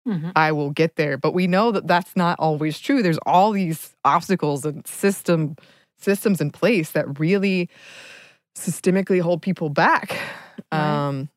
[0.07, 0.29] mm-hmm.
[0.35, 1.17] I will get there.
[1.17, 3.01] But we know that that's not always true.
[3.01, 5.55] There's all these obstacles and system
[5.97, 7.69] systems in place that really
[8.57, 10.19] systemically hold people back
[10.71, 11.07] right.
[11.07, 11.29] um,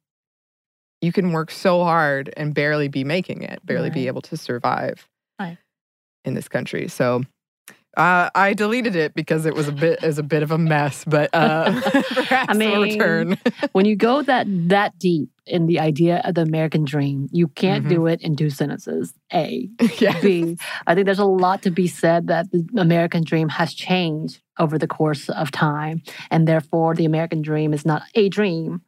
[1.01, 3.95] you can work so hard and barely be making it barely right.
[3.95, 5.09] be able to survive
[5.39, 5.59] right
[6.25, 6.89] in this country.
[6.89, 7.23] So
[7.97, 11.05] uh, I deleted it because it was a bit as a bit of a mess,
[11.05, 13.39] but uh, perhaps I mean, return.
[13.73, 17.85] when you go that that deep in the idea of the American dream, you can't
[17.85, 17.95] mm-hmm.
[17.95, 19.13] do it in two sentences.
[19.35, 19.69] A,
[19.99, 20.23] yes.
[20.23, 20.57] B.
[20.87, 24.79] I think there's a lot to be said that the American dream has changed over
[24.79, 28.81] the course of time, and therefore the American dream is not a dream,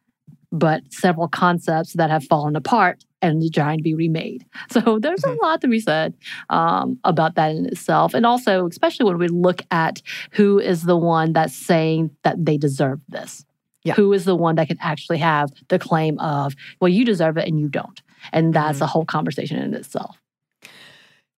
[0.51, 4.45] but several concepts that have fallen apart and the giant be remade.
[4.71, 5.45] So there's a mm-hmm.
[5.45, 6.13] lot to be said
[6.49, 8.13] um, about that in itself.
[8.13, 10.01] And also, especially when we look at
[10.31, 13.45] who is the one that's saying that they deserve this.
[13.83, 13.93] Yeah.
[13.93, 17.47] Who is the one that can actually have the claim of, well, you deserve it
[17.47, 18.01] and you don't.
[18.33, 18.83] And that's mm-hmm.
[18.83, 20.19] a whole conversation in itself.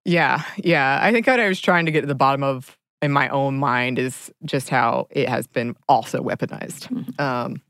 [0.05, 0.99] Yeah, yeah.
[1.01, 3.59] I think what I was trying to get to the bottom of in my own
[3.59, 6.87] mind is just how it has been also weaponized.
[6.87, 7.21] Mm-hmm.
[7.21, 7.61] Um,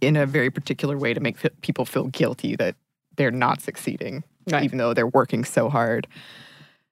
[0.00, 2.76] in a very particular way to make people feel guilty that
[3.16, 4.64] they're not succeeding, right.
[4.64, 6.06] even though they're working so hard.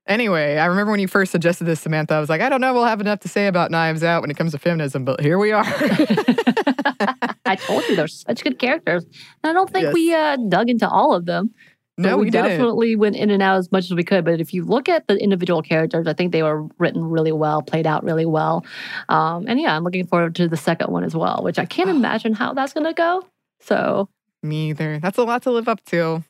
[0.07, 2.73] Anyway, I remember when you first suggested this, Samantha, I was like, I don't know,
[2.73, 5.39] we'll have enough to say about Knives Out when it comes to feminism, but here
[5.39, 5.65] we are.
[7.47, 9.05] I told you they're such good characters.
[9.05, 9.95] And I don't think yes.
[9.95, 11.55] we uh, dug into all of them.
[11.99, 14.25] No, we, we definitely went in and out as much as we could.
[14.25, 17.61] But if you look at the individual characters, I think they were written really well,
[17.61, 18.65] played out really well.
[19.11, 21.91] Um, and yeah, I'm looking forward to the second one as well, which I can't
[21.97, 23.27] imagine how that's going to go.
[23.61, 24.09] So
[24.43, 24.99] me either.
[24.99, 26.25] That's a lot to live up to.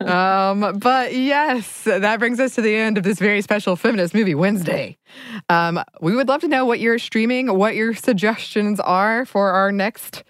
[0.00, 4.34] um, but yes, that brings us to the end of this very special feminist movie
[4.34, 4.98] Wednesday.
[5.48, 9.72] Um, we would love to know what you're streaming, what your suggestions are for our
[9.72, 10.24] next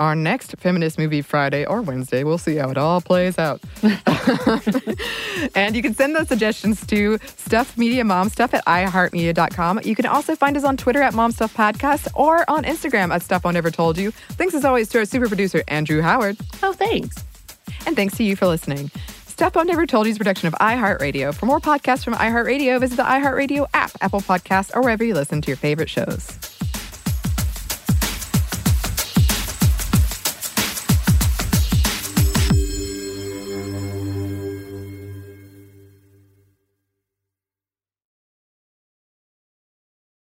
[0.00, 2.24] our next feminist movie Friday or Wednesday.
[2.24, 3.60] We'll see how it all plays out.
[5.54, 9.82] and you can send those suggestions to Stuff Media Mom Stuff at iHeartMedia.com.
[9.84, 13.22] You can also find us on Twitter at Mom Stuff Podcast or on Instagram at
[13.22, 14.10] Stuff Mom Never Told You.
[14.10, 16.38] Thanks as always to our super producer, Andrew Howard.
[16.62, 17.22] Oh, thanks.
[17.86, 18.90] And thanks to you for listening.
[19.26, 21.34] Stuff Mom Never Told You is a production of iHeartRadio.
[21.34, 25.42] For more podcasts from iHeartRadio, visit the iHeartRadio app, Apple Podcasts, or wherever you listen
[25.42, 26.59] to your favorite shows.